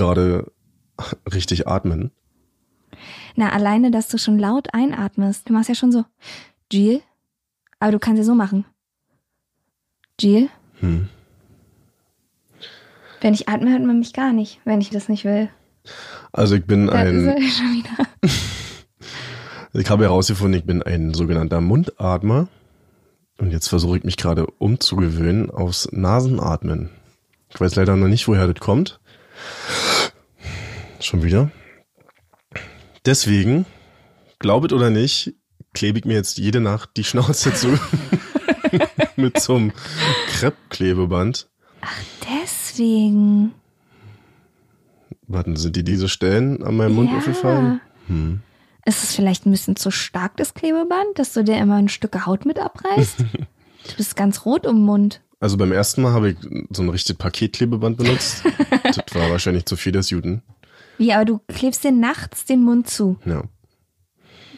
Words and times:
Gerade 0.00 0.50
richtig 1.32 1.68
atmen. 1.68 2.10
Na, 3.36 3.50
alleine, 3.50 3.90
dass 3.90 4.08
du 4.08 4.18
schon 4.18 4.38
laut 4.38 4.72
einatmest. 4.72 5.48
Du 5.48 5.52
machst 5.52 5.68
ja 5.68 5.74
schon 5.74 5.92
so. 5.92 6.04
Jill? 6.72 7.02
Aber 7.78 7.92
du 7.92 7.98
kannst 7.98 8.18
ja 8.18 8.24
so 8.24 8.34
machen. 8.34 8.64
Jill? 10.18 10.48
Hm. 10.80 11.08
Wenn 13.20 13.34
ich 13.34 13.48
atme, 13.48 13.70
hört 13.70 13.84
man 13.84 13.98
mich 13.98 14.14
gar 14.14 14.32
nicht, 14.32 14.60
wenn 14.64 14.80
ich 14.80 14.90
das 14.90 15.08
nicht 15.08 15.24
will. 15.24 15.50
Also 16.32 16.54
ich 16.54 16.64
bin 16.64 16.86
Da 16.86 17.02
ist 17.02 17.08
ein, 17.08 17.28
er 17.28 17.42
schon 17.50 17.72
wieder. 17.74 18.30
ich 19.80 19.90
habe 19.90 20.04
herausgefunden, 20.04 20.58
ich 20.58 20.66
bin 20.66 20.82
ein 20.82 21.12
sogenannter 21.12 21.60
Mundatmer. 21.60 22.48
Und 23.38 23.52
jetzt 23.52 23.68
versuche 23.68 23.98
ich 23.98 24.04
mich 24.04 24.16
gerade 24.16 24.46
umzugewöhnen 24.46 25.50
aufs 25.50 25.88
Nasenatmen. 25.92 26.90
Ich 27.48 27.60
weiß 27.60 27.74
leider 27.76 27.96
noch 27.96 28.08
nicht, 28.08 28.28
woher 28.28 28.46
das 28.46 28.60
kommt. 28.60 29.00
Schon 31.00 31.22
wieder. 31.22 31.50
Deswegen, 33.06 33.64
glaubet 34.38 34.72
oder 34.72 34.90
nicht, 34.90 35.34
klebe 35.72 35.98
ich 35.98 36.04
mir 36.04 36.14
jetzt 36.14 36.38
jede 36.38 36.60
Nacht 36.60 36.90
die 36.96 37.04
Schnauze 37.04 37.54
zu. 37.54 37.78
Mit 39.16 39.40
so 39.40 39.56
einem 39.56 39.72
Kreppklebeband. 40.28 41.48
Deswegen. 42.28 43.54
Warten, 45.26 45.56
sind 45.56 45.76
die 45.76 45.84
diese 45.84 46.08
Stellen 46.08 46.62
an 46.62 46.76
meinem 46.76 46.94
Mund 46.94 47.10
ja. 47.10 47.18
aufgefallen? 47.18 47.80
Hm. 48.06 48.40
Ist 48.84 49.02
es 49.02 49.14
vielleicht 49.14 49.46
ein 49.46 49.50
bisschen 49.50 49.76
zu 49.76 49.90
stark, 49.90 50.36
das 50.36 50.54
Klebeband, 50.54 51.18
dass 51.18 51.32
du 51.32 51.44
dir 51.44 51.58
immer 51.58 51.76
ein 51.76 51.88
Stück 51.88 52.26
Haut 52.26 52.44
mit 52.44 52.58
abreißt? 52.58 53.20
du 53.88 53.96
bist 53.96 54.16
ganz 54.16 54.44
rot 54.44 54.66
im 54.66 54.80
Mund. 54.80 55.22
Also 55.38 55.56
beim 55.56 55.72
ersten 55.72 56.02
Mal 56.02 56.12
habe 56.12 56.30
ich 56.30 56.36
so 56.70 56.82
ein 56.82 56.90
richtiges 56.90 57.18
Paketklebeband 57.18 57.96
benutzt. 57.96 58.44
das 58.82 58.98
war 59.14 59.30
wahrscheinlich 59.30 59.64
zu 59.64 59.76
viel 59.76 59.92
des 59.92 60.10
Juden. 60.10 60.42
Wie, 61.00 61.12
aber 61.12 61.24
du 61.24 61.40
klebst 61.48 61.82
dir 61.82 61.92
nachts 61.92 62.44
den 62.44 62.62
Mund 62.62 62.88
zu. 62.88 63.16
Ja, 63.24 63.42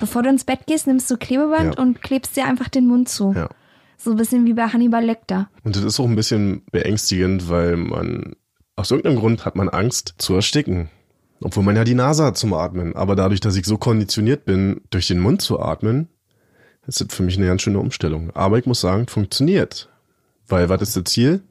Bevor 0.01 0.23
du 0.25 0.31
ins 0.31 0.45
Bett 0.45 0.67
gehst, 0.67 0.87
nimmst 0.89 1.09
du 1.11 1.17
Klebeband 1.17 1.77
Ja. 1.77 1.81
und 1.83 2.03
klebst 2.03 2.37
dir 2.37 2.45
einfach 2.47 2.69
den 2.69 2.87
Mund 2.87 3.09
zu. 3.09 3.33
ja. 3.35 3.49
So 3.97 4.11
ein 4.11 4.17
bisschen 4.17 4.45
wie 4.47 4.53
bei 4.53 4.67
Hannibal 4.67 5.05
Lecter. 5.05 5.49
Und 5.63 5.77
das 5.77 5.85
ist 5.85 6.01
auch 6.01 6.07
ein 6.07 6.17
bisschen 6.17 6.65
beängstigend, 6.73 7.49
weil 7.49 7.77
man, 7.77 8.35
aus 8.75 8.91
irgendeinem 8.91 9.21
Grund 9.21 9.45
hat 9.45 9.55
man 9.55 9.69
Angst 9.69 10.17
zu 10.19 10.35
ersticken. 10.35 10.91
Obwohl 11.41 11.63
man 11.63 11.77
ja 11.77 11.85
die 11.85 11.95
Nase 11.95 12.25
hat 12.25 12.37
zum 12.37 12.53
Atmen. 12.53 12.97
Aber 12.97 13.15
dadurch, 13.15 13.39
dass 13.39 13.55
ich 13.55 13.65
so 13.65 13.79
konditioniert 13.79 14.45
bin, 14.45 14.81
durch 14.91 15.07
den 15.07 15.21
Mund 15.21 15.41
zu 15.41 15.61
atmen, 15.61 16.09
ist 16.89 17.01
das 17.01 17.15
für 17.15 17.23
mich 17.23 17.37
eine 17.39 17.47
ganz 17.47 17.63
schöne 17.63 17.79
Umstellung. 17.79 18.31
Aber 18.35 18.59
ich 18.59 18.67
muss 18.67 18.81
sagen, 18.81 19.07
funktioniert. 19.07 19.89
Weil, 20.49 20.69
was 20.69 20.83
ist 20.83 20.97
das 20.97 21.05
Ziel? 21.05 21.43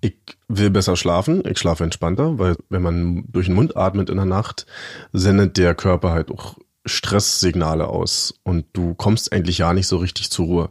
Ich 0.00 0.16
will 0.48 0.70
besser 0.70 0.96
schlafen, 0.96 1.42
ich 1.46 1.58
schlafe 1.58 1.84
entspannter, 1.84 2.38
weil 2.38 2.56
wenn 2.68 2.82
man 2.82 3.24
durch 3.28 3.46
den 3.46 3.54
Mund 3.54 3.76
atmet 3.76 4.10
in 4.10 4.16
der 4.16 4.26
Nacht, 4.26 4.66
sendet 5.12 5.56
der 5.56 5.74
Körper 5.74 6.10
halt 6.10 6.30
auch 6.30 6.56
Stresssignale 6.84 7.88
aus 7.88 8.38
und 8.42 8.66
du 8.72 8.94
kommst 8.94 9.32
eigentlich 9.32 9.58
ja 9.58 9.72
nicht 9.72 9.86
so 9.88 9.96
richtig 9.96 10.30
zur 10.30 10.46
Ruhe. 10.46 10.70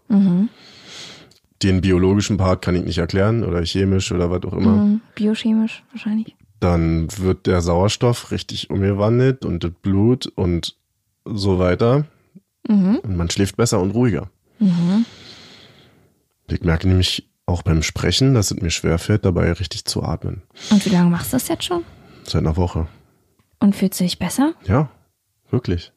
Den 1.63 1.81
biologischen 1.81 2.37
Part 2.37 2.61
kann 2.61 2.75
ich 2.75 2.83
nicht 2.83 2.99
erklären 2.99 3.43
oder 3.43 3.65
chemisch 3.65 4.11
oder 4.11 4.29
was 4.29 4.43
auch 4.43 4.53
immer. 4.53 4.75
Mhm. 4.75 5.01
Biochemisch 5.15 5.83
wahrscheinlich. 5.91 6.35
Dann 6.59 7.07
wird 7.17 7.47
der 7.47 7.61
Sauerstoff 7.61 8.31
richtig 8.31 8.69
umgewandelt 8.69 9.43
und 9.43 9.63
das 9.63 9.71
Blut 9.81 10.27
und 10.27 10.77
so 11.25 11.59
weiter. 11.59 12.05
Mhm. 12.67 12.99
Und 13.03 13.17
man 13.17 13.29
schläft 13.29 13.57
besser 13.57 13.81
und 13.81 13.91
ruhiger. 13.91 14.29
Ich 16.47 16.61
merke 16.61 16.87
nämlich 16.87 17.27
auch 17.45 17.61
beim 17.61 17.83
Sprechen, 17.83 18.33
dass 18.33 18.51
es 18.51 18.61
mir 18.61 18.71
schwerfällt, 18.71 19.25
dabei 19.25 19.51
richtig 19.51 19.85
zu 19.85 20.03
atmen. 20.03 20.41
Und 20.71 20.85
wie 20.85 20.89
lange 20.89 21.09
machst 21.09 21.31
du 21.31 21.37
das 21.37 21.47
jetzt 21.47 21.65
schon? 21.65 21.83
Seit 22.23 22.41
einer 22.41 22.57
Woche. 22.57 22.87
Und 23.59 23.75
fühlst 23.75 23.99
du 23.99 24.03
dich 24.03 24.19
besser? 24.19 24.53
Ja, 24.65 24.89
wirklich. 25.51 25.91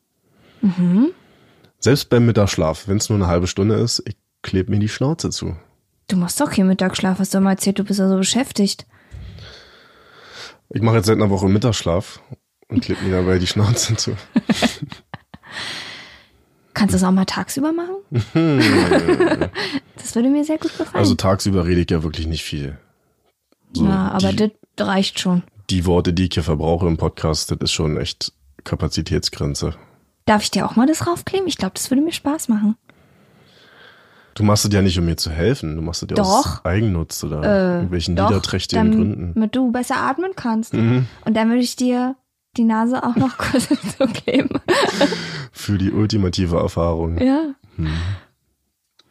Selbst 1.79 2.11
beim 2.11 2.27
Mittagsschlaf, 2.27 2.89
wenn 2.89 2.99
es 2.99 3.09
nur 3.09 3.19
eine 3.19 3.29
halbe 3.29 3.47
Stunde 3.47 3.77
ist, 3.77 4.03
ich 4.07 4.17
klebe 4.43 4.71
mir 4.71 4.79
die 4.79 4.89
Schnauze 4.89 5.31
zu. 5.31 5.57
Du 6.09 6.17
machst 6.17 6.41
doch 6.41 6.53
hier 6.53 6.65
Mittagsschlaf, 6.65 7.19
hast 7.19 7.35
du 7.35 7.41
mal 7.41 7.53
erzählt, 7.53 7.79
du 7.79 7.85
bist 7.85 7.99
ja 7.99 8.09
so 8.09 8.17
beschäftigt. 8.17 8.87
Ich 10.71 10.83
mache 10.83 10.97
jetzt 10.97 11.07
seit 11.07 11.17
einer 11.17 11.31
Woche 11.31 11.49
Mittagsschlaf 11.49 12.21
und 12.69 12.83
klebe 12.83 13.03
mir 13.05 13.13
dabei 13.13 13.39
die 13.39 13.47
Schnauze 13.47 13.97
zu. 13.97 14.17
Kannst 16.79 16.95
du 16.95 16.99
das 16.99 17.05
auch 17.05 17.11
mal 17.13 17.25
tagsüber 17.25 17.73
machen? 17.73 17.97
das 19.97 20.15
würde 20.15 20.29
mir 20.31 20.45
sehr 20.45 20.59
gut 20.59 20.71
gefallen. 20.79 20.95
Also 20.95 21.15
tagsüber 21.17 21.67
rede 21.67 21.81
ich 21.81 21.91
ja 21.91 22.05
wirklich 22.05 22.27
nicht 22.29 22.45
viel. 22.45 22.79
So, 23.73 23.85
ja, 23.85 24.11
aber 24.13 24.33
die, 24.33 24.53
das 24.77 24.87
reicht 24.87 25.19
schon. 25.19 25.43
die 25.71 25.87
Worte, 25.87 26.13
die 26.13 26.27
ich 26.27 26.35
hier 26.35 26.45
verbrauche 26.45 26.87
im 26.87 26.97
Podcast, 26.97 27.51
das 27.51 27.59
ist 27.61 27.73
schon 27.73 27.97
echt 27.97 28.33
Kapazitätsgrenze. 28.63 29.75
Darf 30.25 30.43
ich 30.43 30.51
dir 30.53 30.67
auch 30.67 30.77
mal 30.77 30.87
das 30.87 31.07
raufkleben? 31.07 31.49
Ich 31.49 31.57
glaube, 31.57 31.73
das 31.75 31.91
würde 31.91 32.03
mir 32.03 32.13
Spaß 32.13 32.49
machen. 32.49 32.77
Du 34.35 34.45
machst 34.45 34.65
es 34.65 34.73
ja 34.73 34.81
nicht, 34.83 34.97
um 35.01 35.05
mir 35.05 35.17
zu 35.17 35.31
helfen. 35.31 35.75
Du 35.75 35.83
machst 35.83 36.05
es 36.05 36.09
ja 36.17 36.23
aus. 36.23 36.61
Eigennutz 36.65 37.25
oder 37.25 37.43
Äh, 37.43 37.75
irgendwelchen 37.75 38.15
Doch, 38.15 38.29
niederträchtigen 38.29 38.93
Gründen. 38.93 39.35
damit 39.35 39.57
du 39.57 39.73
besser 39.73 39.97
atmen 39.97 40.31
kannst. 40.37 40.75
Mhm. 40.75 41.07
Und 41.25 41.35
dann 41.37 41.49
würde 41.49 41.63
ich 41.63 41.75
dir 41.75 42.15
die 42.59 42.65
Nase 42.65 43.03
auch 43.03 43.17
noch 43.17 43.39
kurz 43.39 43.69
so 43.69 44.07
kleben. 44.07 44.61
Für 45.53 45.79
die 45.79 45.93
ultimative 45.93 46.57
Erfahrung. 46.57 47.19
Ja. 47.19 47.55
Mhm. 47.77 47.97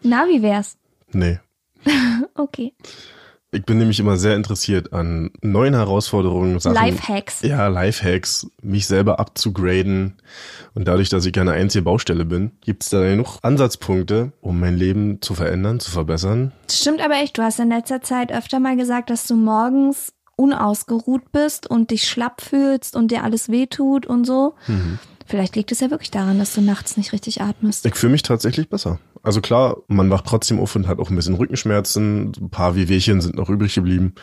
Na, 0.03 0.25
wie 0.27 0.41
wär's? 0.41 0.77
Nee. 1.11 1.39
Okay. 2.35 2.73
Ich 3.51 3.63
bin 3.65 3.77
nämlich 3.77 3.99
immer 3.99 4.17
sehr 4.17 4.35
interessiert 4.35 4.91
an 4.93 5.31
neuen 5.41 5.73
Herausforderungen, 5.73 6.59
Sachen. 6.59 6.75
Lifehacks. 6.75 7.41
Ja, 7.41 7.67
Lifehacks, 7.67 8.47
mich 8.61 8.85
selber 8.85 9.19
abzugraden. 9.19 10.17
Und 10.75 10.87
dadurch, 10.87 11.09
dass 11.09 11.25
ich 11.25 11.31
keine 11.31 11.53
einzige 11.53 11.83
Baustelle 11.83 12.25
bin, 12.25 12.51
gibt 12.61 12.83
es 12.83 12.89
da 12.89 13.01
genug 13.01 13.39
Ansatzpunkte, 13.41 14.33
um 14.41 14.59
mein 14.59 14.75
Leben 14.75 15.21
zu 15.21 15.33
verändern, 15.33 15.79
zu 15.79 15.89
verbessern. 15.89 16.51
Das 16.67 16.81
stimmt 16.81 17.01
aber 17.01 17.15
echt. 17.15 17.37
Du 17.37 17.41
hast 17.41 17.59
in 17.59 17.69
letzter 17.69 18.01
Zeit 18.01 18.31
öfter 18.33 18.59
mal 18.59 18.75
gesagt, 18.75 19.09
dass 19.09 19.25
du 19.25 19.35
morgens 19.35 20.13
unausgeruht 20.37 21.31
bist 21.33 21.69
und 21.69 21.91
dich 21.91 22.07
schlapp 22.07 22.41
fühlst 22.41 22.95
und 22.95 23.11
dir 23.11 23.23
alles 23.23 23.49
wehtut 23.49 24.05
und 24.05 24.25
so. 24.25 24.55
Mhm. 24.67 24.99
Vielleicht 25.25 25.57
liegt 25.57 25.73
es 25.73 25.81
ja 25.81 25.91
wirklich 25.91 26.11
daran, 26.11 26.39
dass 26.39 26.53
du 26.53 26.61
nachts 26.61 26.95
nicht 26.95 27.11
richtig 27.11 27.41
atmest. 27.41 27.85
Ich 27.85 27.95
fühle 27.95 28.13
mich 28.13 28.23
tatsächlich 28.23 28.69
besser. 28.69 28.99
Also 29.23 29.41
klar, 29.41 29.77
man 29.87 30.09
wacht 30.09 30.25
trotzdem 30.25 30.57
auf 30.59 30.73
und 30.77 30.87
hat 30.87 30.99
auch 30.99 31.09
ein 31.09 31.17
bisschen 31.17 31.35
Rückenschmerzen. 31.35 32.31
Ein 32.39 32.49
paar 32.49 32.75
Wehwehchen 32.75 33.19
sind 33.19 33.35
noch 33.35 33.49
übrig 33.49 33.75
geblieben. 33.75 34.13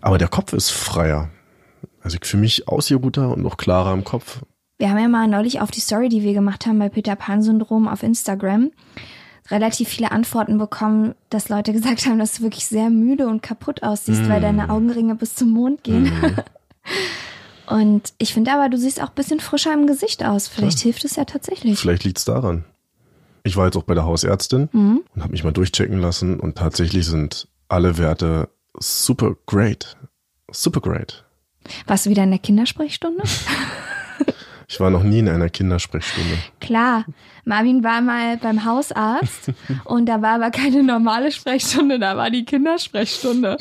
Aber 0.00 0.16
der 0.16 0.28
Kopf 0.28 0.54
ist 0.54 0.70
freier. 0.70 1.28
Also 2.00 2.16
ich 2.18 2.26
fühle 2.26 2.40
mich 2.42 2.66
ausgeruhter 2.66 3.28
und 3.30 3.42
noch 3.42 3.58
klarer 3.58 3.92
im 3.92 4.04
Kopf. 4.04 4.40
Wir 4.78 4.88
haben 4.88 4.98
ja 4.98 5.08
mal 5.08 5.28
neulich 5.28 5.60
auf 5.60 5.70
die 5.70 5.80
Story, 5.80 6.08
die 6.08 6.22
wir 6.22 6.32
gemacht 6.32 6.64
haben 6.64 6.78
bei 6.78 6.88
Peter 6.88 7.16
Pan 7.16 7.42
Syndrom 7.42 7.88
auf 7.88 8.02
Instagram, 8.02 8.70
relativ 9.50 9.88
viele 9.88 10.10
Antworten 10.12 10.58
bekommen, 10.58 11.14
dass 11.30 11.48
Leute 11.48 11.72
gesagt 11.72 12.06
haben, 12.06 12.18
dass 12.18 12.34
du 12.34 12.42
wirklich 12.42 12.66
sehr 12.66 12.90
müde 12.90 13.26
und 13.28 13.42
kaputt 13.42 13.82
aussiehst, 13.82 14.28
weil 14.28 14.40
deine 14.40 14.68
Augenringe 14.70 15.14
bis 15.14 15.34
zum 15.34 15.50
Mond 15.50 15.82
gehen. 15.84 16.10
und 17.66 18.12
ich 18.18 18.32
finde 18.34 18.52
aber, 18.52 18.68
du 18.68 18.78
siehst 18.78 19.00
auch 19.02 19.08
ein 19.08 19.14
bisschen 19.14 19.40
frischer 19.40 19.72
im 19.72 19.86
Gesicht 19.86 20.24
aus. 20.24 20.48
Vielleicht 20.48 20.80
hilft 20.80 21.04
es 21.04 21.16
ja 21.16 21.24
tatsächlich. 21.24 21.78
Vielleicht 21.78 22.04
liegt's 22.04 22.24
daran. 22.24 22.64
Ich 23.44 23.56
war 23.56 23.66
jetzt 23.66 23.76
auch 23.76 23.84
bei 23.84 23.94
der 23.94 24.04
Hausärztin 24.04 24.68
Mhm. 24.72 25.00
und 25.14 25.22
habe 25.22 25.32
mich 25.32 25.44
mal 25.44 25.52
durchchecken 25.52 25.98
lassen 25.98 26.38
und 26.40 26.56
tatsächlich 26.58 27.06
sind 27.06 27.48
alle 27.68 27.96
Werte 27.98 28.48
super 28.78 29.36
great. 29.46 29.96
Super 30.50 30.80
great. 30.80 31.24
Warst 31.86 32.06
du 32.06 32.10
wieder 32.10 32.24
in 32.24 32.30
der 32.30 32.38
Kindersprechstunde? 32.38 33.22
Ich 34.70 34.80
war 34.80 34.90
noch 34.90 35.02
nie 35.02 35.20
in 35.20 35.30
einer 35.30 35.48
Kindersprechstunde. 35.48 36.36
Klar, 36.60 37.06
Marvin 37.48 37.82
war 37.82 38.02
mal 38.02 38.36
beim 38.36 38.66
Hausarzt 38.66 39.52
und 39.84 40.06
da 40.06 40.20
war 40.20 40.34
aber 40.34 40.50
keine 40.50 40.82
normale 40.82 41.32
Sprechstunde, 41.32 41.98
da 41.98 42.14
war 42.14 42.30
die 42.30 42.44
Kindersprechstunde. 42.44 43.56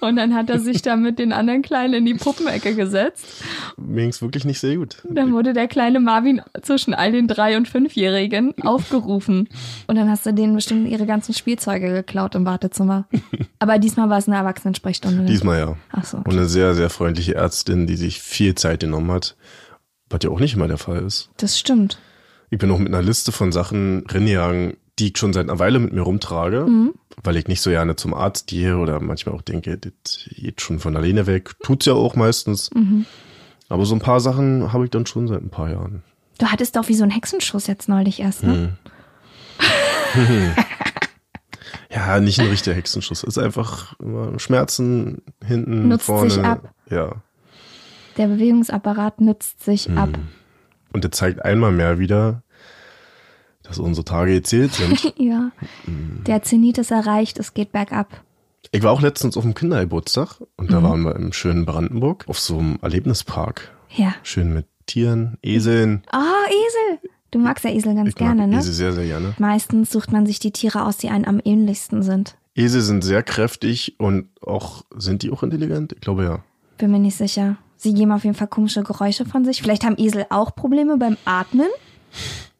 Und 0.00 0.16
dann 0.16 0.34
hat 0.34 0.50
er 0.50 0.60
sich 0.60 0.82
da 0.82 0.96
mit 0.96 1.18
den 1.18 1.32
anderen 1.32 1.62
Kleinen 1.62 1.94
in 1.94 2.04
die 2.04 2.14
Puppenecke 2.14 2.74
gesetzt. 2.74 3.42
Mir 3.78 4.02
ging's 4.02 4.20
wirklich 4.20 4.44
nicht 4.44 4.60
sehr 4.60 4.76
gut. 4.76 4.98
Dann 5.08 5.32
wurde 5.32 5.54
der 5.54 5.68
kleine 5.68 6.00
Marvin 6.00 6.42
zwischen 6.60 6.92
all 6.92 7.12
den 7.12 7.28
drei- 7.28 7.56
und 7.56 7.66
fünfjährigen 7.66 8.52
aufgerufen. 8.62 9.48
Und 9.86 9.96
dann 9.96 10.10
hast 10.10 10.26
du 10.26 10.34
denen 10.34 10.54
bestimmt 10.54 10.86
ihre 10.88 11.06
ganzen 11.06 11.32
Spielzeuge 11.32 11.90
geklaut 11.94 12.34
im 12.34 12.44
Wartezimmer. 12.44 13.08
Aber 13.58 13.78
diesmal 13.78 14.10
war 14.10 14.18
es 14.18 14.28
eine 14.28 14.36
Erwachsenensprechstunde. 14.36 15.22
ne? 15.22 15.24
Diesmal 15.24 15.58
ja. 15.58 15.76
Ach 15.92 16.04
so. 16.04 16.18
Und 16.18 16.32
eine 16.32 16.44
sehr, 16.44 16.74
sehr 16.74 16.90
freundliche 16.90 17.36
Ärztin, 17.36 17.86
die 17.86 17.96
sich 17.96 18.20
viel 18.20 18.54
Zeit 18.54 18.80
genommen 18.80 19.10
hat. 19.10 19.34
Was 20.10 20.20
ja 20.24 20.28
auch 20.30 20.40
nicht 20.40 20.54
immer 20.56 20.68
der 20.68 20.76
Fall 20.76 21.02
ist. 21.04 21.30
Das 21.38 21.58
stimmt. 21.58 21.98
Ich 22.50 22.58
bin 22.58 22.70
auch 22.70 22.78
mit 22.78 22.88
einer 22.88 23.02
Liste 23.02 23.30
von 23.32 23.52
Sachen 23.52 24.04
reingegangen, 24.08 24.76
die 24.98 25.08
ich 25.08 25.18
schon 25.18 25.32
seit 25.32 25.48
einer 25.48 25.58
Weile 25.58 25.78
mit 25.78 25.92
mir 25.92 26.02
rumtrage, 26.02 26.66
weil 27.22 27.36
ich 27.36 27.46
nicht 27.46 27.60
so 27.62 27.70
gerne 27.70 27.96
zum 27.96 28.12
Arzt 28.12 28.48
gehe 28.48 28.76
oder 28.76 29.00
manchmal 29.00 29.34
auch 29.34 29.42
denke, 29.42 29.78
das 29.78 30.28
geht 30.36 30.60
schon 30.60 30.78
von 30.80 30.96
alleine 30.96 31.26
weg. 31.26 31.52
Tut's 31.62 31.86
ja 31.86 31.92
auch 31.94 32.16
meistens. 32.16 32.68
Aber 33.68 33.86
so 33.86 33.94
ein 33.94 34.00
paar 34.00 34.20
Sachen 34.20 34.72
habe 34.72 34.84
ich 34.84 34.90
dann 34.90 35.06
schon 35.06 35.28
seit 35.28 35.40
ein 35.42 35.50
paar 35.50 35.70
Jahren. 35.70 36.02
Du 36.38 36.46
hattest 36.46 36.74
doch 36.76 36.88
wie 36.88 36.94
so 36.94 37.02
einen 37.04 37.12
Hexenschuss 37.12 37.66
jetzt 37.66 37.88
neulich 37.88 38.20
erst, 38.20 38.42
ne? 38.42 38.76
Ja, 41.92 42.20
nicht 42.20 42.38
ein 42.40 42.46
richtiger 42.46 42.74
Hexenschuss. 42.76 43.24
Es 43.24 43.36
ist 43.36 43.38
einfach 43.38 43.94
Schmerzen 44.38 45.22
hinten, 45.44 45.88
Nutzt 45.88 46.06
vorne. 46.06 46.30
sich 46.30 46.42
ab. 46.42 46.72
Ja. 46.88 47.16
Der 48.16 48.28
Bewegungsapparat 48.28 49.20
nützt 49.20 49.64
sich 49.64 49.86
Hm. 49.86 49.98
ab. 49.98 50.08
Und 50.92 51.04
der 51.04 51.12
zeigt 51.12 51.44
einmal 51.44 51.72
mehr 51.72 51.98
wieder, 51.98 52.42
dass 53.62 53.78
unsere 53.78 54.04
Tage 54.04 54.32
gezählt 54.32 54.72
sind. 54.74 55.14
Ja. 55.18 55.52
Der 56.26 56.42
Zenit 56.42 56.78
ist 56.78 56.90
erreicht, 56.90 57.38
es 57.38 57.54
geht 57.54 57.72
bergab. 57.72 58.22
Ich 58.72 58.82
war 58.82 58.92
auch 58.92 59.00
letztens 59.00 59.36
auf 59.36 59.44
dem 59.44 59.54
Kindergeburtstag 59.54 60.40
und 60.56 60.72
da 60.72 60.82
waren 60.82 61.02
wir 61.02 61.14
im 61.16 61.32
schönen 61.32 61.66
Brandenburg 61.66 62.24
auf 62.28 62.38
so 62.38 62.58
einem 62.58 62.78
Erlebnispark. 62.82 63.72
Ja. 63.96 64.14
Schön 64.22 64.52
mit 64.54 64.66
Tieren, 64.86 65.38
Eseln. 65.42 66.02
Oh, 66.12 66.46
Esel. 66.48 67.10
Du 67.30 67.38
magst 67.38 67.64
ja 67.64 67.70
Esel 67.70 67.94
ganz 67.94 68.10
Ich 68.10 68.14
gerne, 68.14 68.42
mag 68.42 68.50
ne? 68.50 68.58
Esel 68.58 68.72
sehr, 68.72 68.92
sehr 68.92 69.06
gerne. 69.06 69.34
Meistens 69.38 69.90
sucht 69.90 70.12
man 70.12 70.26
sich 70.26 70.38
die 70.38 70.52
Tiere 70.52 70.84
aus, 70.84 70.96
die 70.96 71.08
einem 71.10 71.24
am 71.24 71.40
ähnlichsten 71.44 72.02
sind. 72.02 72.36
Esel 72.54 72.80
sind 72.80 73.02
sehr 73.02 73.22
kräftig 73.22 73.96
und 73.98 74.28
auch, 74.42 74.84
sind 74.96 75.22
die 75.22 75.30
auch 75.30 75.42
intelligent? 75.42 75.92
Ich 75.92 76.00
glaube 76.00 76.24
ja. 76.24 76.44
Bin 76.78 76.90
mir 76.90 76.98
nicht 76.98 77.16
sicher. 77.16 77.56
Sie 77.82 77.94
geben 77.94 78.12
auf 78.12 78.24
jeden 78.24 78.36
Fall 78.36 78.46
komische 78.48 78.82
Geräusche 78.82 79.24
von 79.24 79.42
sich. 79.46 79.62
Vielleicht 79.62 79.84
haben 79.84 79.94
Esel 79.96 80.26
auch 80.28 80.54
Probleme 80.54 80.98
beim 80.98 81.16
Atmen. 81.24 81.68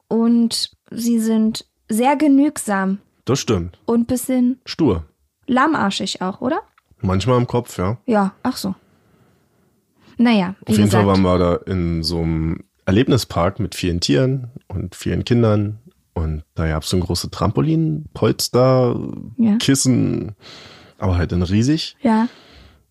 Und 0.09 0.71
sie 0.91 1.19
sind 1.19 1.67
sehr 1.91 2.17
genügsam 2.17 2.99
Das 3.27 3.39
stimmt. 3.39 3.79
und 3.85 4.07
bisschen 4.07 4.61
Stur. 4.65 5.05
lahmarschig 5.47 6.23
auch, 6.23 6.41
oder? 6.41 6.61
Manchmal 7.03 7.37
im 7.39 7.47
Kopf, 7.47 7.77
ja. 7.79 7.99
Ja, 8.07 8.33
ach 8.43 8.57
so. 8.57 8.75
Naja, 10.17 10.55
wie 10.67 10.73
Auf 10.73 10.79
jeden 10.79 10.85
gesagt. 10.85 11.05
Fall 11.05 11.07
waren 11.07 11.23
wir 11.23 11.39
da 11.39 11.55
in 11.71 12.03
so 12.03 12.21
einem 12.23 12.65
Erlebnispark 12.87 13.61
mit 13.61 13.75
vielen 13.75 14.01
Tieren 14.01 14.51
und 14.69 14.95
vielen 14.95 15.25
Kindern. 15.25 15.81
Und 16.15 16.45
da 16.55 16.67
gab 16.69 16.83
es 16.83 16.91
so 16.91 16.97
ein 16.97 17.01
großes 17.03 17.31
Trampolin, 17.31 18.07
Polster, 18.15 18.99
Ja. 19.37 19.57
Kissen, 19.59 20.35
aber 20.99 21.17
halt 21.19 21.33
dann 21.33 21.43
riesig. 21.43 21.97
ja. 22.03 22.27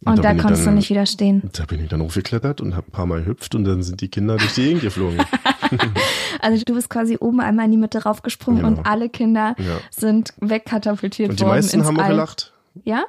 Und 0.05 0.13
Und, 0.13 0.23
da 0.23 0.33
da 0.33 0.41
konntest 0.41 0.61
du 0.61 0.67
dann- 0.67 0.75
nicht 0.75 0.89
widerstehen. 0.89 1.49
Da 1.53 1.65
bin 1.65 1.83
ich 1.83 1.89
dann 1.89 2.01
hochgeklettert 2.01 2.61
und 2.61 2.73
habe 2.75 2.87
ein 2.87 2.91
paar 2.91 3.05
Mal 3.05 3.21
gehüpft 3.21 3.53
und 3.55 3.65
dann 3.65 3.83
sind 3.83 3.99
die 3.99 4.07
Kinder 4.07 4.37
durch 4.37 4.53
die 4.53 4.63
Gegend 4.63 4.81
geflogen. 4.81 5.19
Also 6.41 6.63
du 6.63 6.73
bist 6.73 6.89
quasi 6.89 7.17
oben 7.19 7.41
einmal 7.41 7.65
in 7.65 7.71
die 7.71 7.77
Mitte 7.77 8.03
raufgesprungen 8.03 8.63
Genau. 8.63 8.77
und 8.79 8.85
alle 8.87 9.09
Kinder 9.09 9.55
Ja. 9.59 9.77
sind 9.91 10.33
wegkatapultiert 10.39 11.31
Und 11.31 11.39
die 11.39 11.43
worden 11.43 11.55
meisten 11.57 11.77
ins 11.79 11.87
haben 11.87 11.99
auch 11.99 12.03
All. 12.03 12.09
gelacht. 12.11 12.53
Ja? 12.85 13.03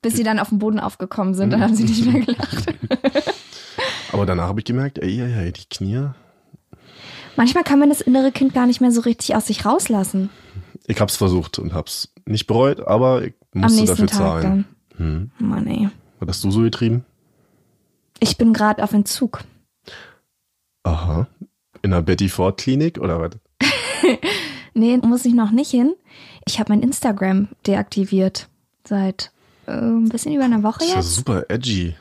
Bis 0.00 0.14
sie 0.16 0.22
dann 0.22 0.38
auf 0.38 0.48
den 0.48 0.58
Boden 0.58 0.80
aufgekommen 0.80 1.34
sind, 1.34 1.48
Mhm. 1.48 1.50
dann 1.52 1.62
haben 1.62 1.74
sie 1.74 1.84
nicht 1.84 2.06
mehr 2.10 2.22
gelacht. 2.22 2.66
Aber 4.12 4.24
danach 4.26 4.48
habe 4.48 4.60
ich 4.60 4.64
gemerkt, 4.64 4.98
ey, 4.98 5.20
ey, 5.20 5.32
ey, 5.34 5.52
die 5.52 5.64
Knie. 5.68 6.08
Manchmal 7.36 7.64
kann 7.64 7.78
man 7.78 7.90
das 7.90 8.00
innere 8.00 8.32
Kind 8.32 8.54
gar 8.54 8.66
nicht 8.66 8.80
mehr 8.80 8.90
so 8.90 9.02
richtig 9.02 9.36
aus 9.36 9.46
sich 9.46 9.66
rauslassen. 9.66 10.30
Ich 10.86 11.00
hab's 11.00 11.16
versucht 11.16 11.58
und 11.58 11.74
hab's 11.74 12.12
nicht 12.24 12.46
bereut, 12.46 12.80
aber 12.86 13.22
ich 13.24 13.34
musste 13.52 13.84
dafür 13.84 14.06
Tag 14.06 14.16
zahlen. 14.18 14.42
dann. 14.42 14.64
Hm. 14.96 15.30
Mann 15.38 15.66
ey. 15.66 15.88
Was 16.26 16.36
hast 16.36 16.44
du 16.44 16.50
so 16.50 16.60
getrieben? 16.62 17.04
Ich 18.18 18.36
bin 18.36 18.52
gerade 18.52 18.82
auf 18.82 18.92
Entzug. 18.92 19.44
Aha. 20.82 21.26
In 21.82 21.90
der 21.92 22.02
Betty 22.02 22.28
Ford 22.28 22.58
Klinik 22.58 22.98
oder 22.98 23.20
was? 23.20 23.30
Nee, 24.78 24.98
muss 24.98 25.24
ich 25.24 25.32
noch 25.32 25.52
nicht 25.52 25.70
hin. 25.70 25.94
Ich 26.44 26.60
habe 26.60 26.70
mein 26.70 26.82
Instagram 26.82 27.48
deaktiviert. 27.66 28.46
Seit 28.86 29.32
äh, 29.66 29.70
ein 29.72 30.10
bisschen 30.10 30.34
über 30.34 30.44
einer 30.44 30.62
Woche 30.62 30.80
Das 30.80 30.88
ist 30.88 30.92
ja 30.92 31.00
jetzt. 31.00 31.14
super 31.14 31.44
edgy. 31.48 31.94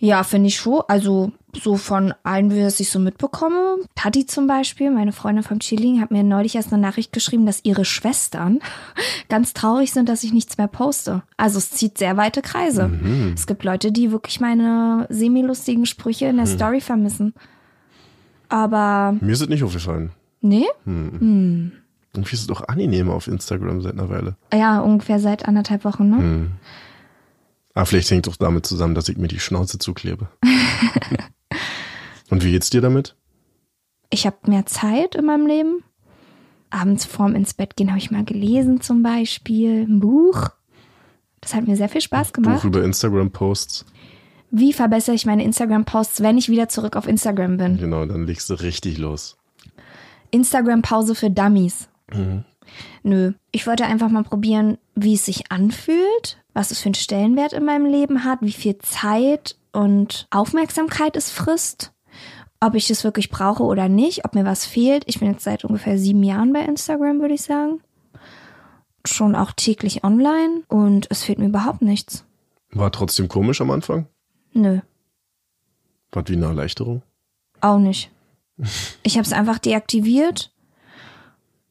Ja, 0.00 0.22
finde 0.22 0.46
ich 0.48 0.56
schon. 0.56 0.82
Also 0.86 1.32
so 1.60 1.76
von 1.76 2.14
allen, 2.22 2.52
wie 2.52 2.60
es 2.60 2.78
ich 2.78 2.90
so 2.90 2.98
mitbekomme. 3.00 3.78
Tati 3.96 4.26
zum 4.26 4.46
Beispiel, 4.46 4.90
meine 4.92 5.10
Freundin 5.12 5.42
vom 5.42 5.58
Chilling, 5.58 6.00
hat 6.00 6.10
mir 6.12 6.22
neulich 6.22 6.54
erst 6.54 6.72
eine 6.72 6.80
Nachricht 6.80 7.12
geschrieben, 7.12 7.46
dass 7.46 7.64
ihre 7.64 7.84
Schwestern 7.84 8.60
ganz 9.28 9.54
traurig 9.54 9.92
sind, 9.92 10.08
dass 10.08 10.22
ich 10.22 10.32
nichts 10.32 10.56
mehr 10.56 10.68
poste. 10.68 11.22
Also 11.36 11.58
es 11.58 11.70
zieht 11.72 11.98
sehr 11.98 12.16
weite 12.16 12.42
Kreise. 12.42 12.86
Mhm. 12.88 13.32
Es 13.34 13.46
gibt 13.48 13.64
Leute, 13.64 13.90
die 13.90 14.12
wirklich 14.12 14.40
meine 14.40 15.06
semi-lustigen 15.10 15.84
Sprüche 15.86 16.26
in 16.26 16.36
der 16.36 16.46
Mhm. 16.46 16.50
Story 16.50 16.80
vermissen. 16.80 17.34
Aber 18.48 19.16
Mir 19.20 19.32
ist 19.32 19.40
es 19.42 19.48
nicht 19.48 19.62
aufgefallen. 19.64 20.10
nee, 20.40 20.66
Irgendwie 20.86 21.72
ist 22.34 22.40
es 22.40 22.46
doch 22.46 22.66
angenehmer 22.68 23.14
auf 23.14 23.26
Instagram 23.28 23.80
seit 23.82 23.92
einer 23.94 24.08
Weile. 24.08 24.36
ja, 24.52 24.80
ungefähr 24.80 25.18
seit 25.18 25.46
anderthalb 25.46 25.84
Wochen, 25.84 26.08
ne? 26.08 26.16
Hm. 26.18 26.50
Ah, 27.78 27.84
vielleicht 27.84 28.10
hängt 28.10 28.26
doch 28.26 28.34
damit 28.34 28.66
zusammen, 28.66 28.96
dass 28.96 29.08
ich 29.08 29.18
mir 29.18 29.28
die 29.28 29.38
Schnauze 29.38 29.78
zuklebe. 29.78 30.26
Und 32.28 32.42
wie 32.42 32.50
geht's 32.50 32.70
dir 32.70 32.80
damit? 32.80 33.14
Ich 34.10 34.26
habe 34.26 34.36
mehr 34.48 34.66
Zeit 34.66 35.14
in 35.14 35.24
meinem 35.24 35.46
Leben. 35.46 35.84
Abends 36.70 37.04
vorm 37.04 37.36
ins 37.36 37.54
Bett 37.54 37.76
gehen 37.76 37.90
habe 37.90 38.00
ich 38.00 38.10
mal 38.10 38.24
gelesen 38.24 38.80
zum 38.80 39.04
Beispiel, 39.04 39.86
ein 39.88 40.00
Buch. 40.00 40.48
Das 41.40 41.54
hat 41.54 41.68
mir 41.68 41.76
sehr 41.76 41.88
viel 41.88 42.00
Spaß 42.00 42.32
gemacht. 42.32 42.62
Buch 42.62 42.64
über 42.64 42.82
Instagram-Posts. 42.82 43.86
Wie 44.50 44.72
verbessere 44.72 45.14
ich 45.14 45.24
meine 45.24 45.44
Instagram-Posts, 45.44 46.20
wenn 46.24 46.36
ich 46.36 46.48
wieder 46.48 46.68
zurück 46.68 46.96
auf 46.96 47.06
Instagram 47.06 47.58
bin? 47.58 47.76
Genau, 47.76 48.04
dann 48.06 48.26
legst 48.26 48.50
du 48.50 48.54
richtig 48.54 48.98
los. 48.98 49.36
Instagram-Pause 50.32 51.14
für 51.14 51.30
Dummies. 51.30 51.88
Mhm. 52.12 52.44
Nö, 53.02 53.32
ich 53.52 53.66
wollte 53.66 53.84
einfach 53.86 54.08
mal 54.10 54.24
probieren, 54.24 54.78
wie 54.94 55.14
es 55.14 55.24
sich 55.24 55.50
anfühlt, 55.50 56.42
was 56.52 56.70
es 56.70 56.80
für 56.80 56.86
einen 56.86 56.94
Stellenwert 56.94 57.52
in 57.52 57.64
meinem 57.64 57.86
Leben 57.86 58.24
hat, 58.24 58.38
wie 58.42 58.52
viel 58.52 58.78
Zeit 58.78 59.56
und 59.72 60.26
Aufmerksamkeit 60.30 61.16
es 61.16 61.30
frisst, 61.30 61.92
ob 62.60 62.74
ich 62.74 62.90
es 62.90 63.04
wirklich 63.04 63.30
brauche 63.30 63.62
oder 63.62 63.88
nicht, 63.88 64.24
ob 64.24 64.34
mir 64.34 64.44
was 64.44 64.66
fehlt. 64.66 65.04
Ich 65.06 65.20
bin 65.20 65.30
jetzt 65.30 65.44
seit 65.44 65.64
ungefähr 65.64 65.96
sieben 65.98 66.22
Jahren 66.22 66.52
bei 66.52 66.60
Instagram, 66.62 67.20
würde 67.20 67.34
ich 67.34 67.42
sagen. 67.42 67.80
Schon 69.06 69.34
auch 69.36 69.52
täglich 69.52 70.04
online 70.04 70.62
und 70.68 71.06
es 71.10 71.22
fehlt 71.22 71.38
mir 71.38 71.46
überhaupt 71.46 71.82
nichts. 71.82 72.24
War 72.72 72.90
trotzdem 72.92 73.28
komisch 73.28 73.60
am 73.60 73.70
Anfang? 73.70 74.06
Nö, 74.52 74.80
War 76.12 76.28
wie 76.28 76.34
eine 76.36 76.46
Erleichterung? 76.46 77.02
auch 77.60 77.78
nicht. 77.78 78.10
Ich 79.02 79.16
habe 79.16 79.24
es 79.26 79.32
einfach 79.32 79.58
deaktiviert. 79.58 80.52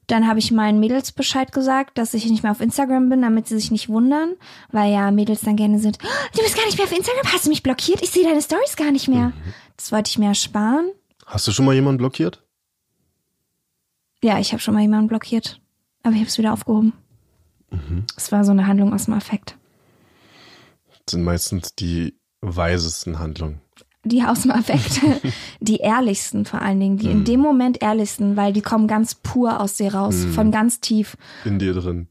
Dann 0.07 0.27
habe 0.27 0.39
ich 0.39 0.51
meinen 0.51 0.79
Mädels 0.79 1.11
Bescheid 1.11 1.51
gesagt, 1.51 1.97
dass 1.97 2.13
ich 2.13 2.25
nicht 2.29 2.41
mehr 2.43 2.51
auf 2.53 2.61
Instagram 2.61 3.09
bin, 3.09 3.21
damit 3.21 3.47
sie 3.47 3.55
sich 3.57 3.71
nicht 3.71 3.89
wundern, 3.89 4.35
weil 4.71 4.91
ja 4.91 5.11
Mädels 5.11 5.41
dann 5.41 5.57
gerne 5.57 5.79
sind, 5.79 5.99
"Oh, 6.01 6.07
du 6.35 6.41
bist 6.41 6.55
gar 6.55 6.65
nicht 6.65 6.77
mehr 6.77 6.85
auf 6.87 6.97
Instagram, 6.97 7.31
hast 7.33 7.45
du 7.45 7.49
mich 7.49 7.61
blockiert? 7.63 8.01
Ich 8.01 8.11
sehe 8.11 8.23
deine 8.23 8.41
Stories 8.41 8.75
gar 8.77 8.91
nicht 8.91 9.07
mehr. 9.09 9.33
Das 9.75 9.91
wollte 9.91 10.09
ich 10.09 10.17
mir 10.17 10.29
ersparen. 10.29 10.91
Hast 11.25 11.45
du 11.47 11.51
schon 11.51 11.65
mal 11.65 11.75
jemanden 11.75 11.97
blockiert? 11.97 12.41
Ja, 14.23 14.39
ich 14.39 14.51
habe 14.53 14.61
schon 14.61 14.73
mal 14.73 14.81
jemanden 14.81 15.07
blockiert, 15.07 15.59
aber 16.03 16.13
ich 16.13 16.19
habe 16.21 16.29
es 16.29 16.37
wieder 16.37 16.53
aufgehoben. 16.53 16.93
Es 18.15 18.31
war 18.31 18.45
so 18.45 18.51
eine 18.51 18.65
Handlung 18.65 18.93
aus 18.93 19.05
dem 19.05 19.13
Affekt. 19.13 19.57
Das 21.05 21.11
sind 21.11 21.23
meistens 21.23 21.75
die 21.75 22.17
weisesten 22.41 23.19
Handlungen. 23.19 23.59
Die 24.07 24.23
aus 24.23 24.41
dem 24.41 24.51
Affekt, 24.51 25.01
die 25.59 25.77
ehrlichsten 25.77 26.45
vor 26.45 26.61
allen 26.61 26.79
Dingen, 26.79 26.97
die 26.97 27.11
in 27.11 27.23
dem 27.23 27.39
Moment 27.39 27.81
ehrlichsten, 27.81 28.35
weil 28.37 28.53
die 28.53 28.61
kommen 28.61 28.87
ganz 28.87 29.15
pur 29.15 29.59
aus 29.59 29.75
dir 29.75 29.93
raus, 29.93 30.25
von 30.33 30.51
ganz 30.51 30.79
tief. 30.79 31.17
In 31.45 31.59
dir 31.59 31.73
drin. 31.73 32.07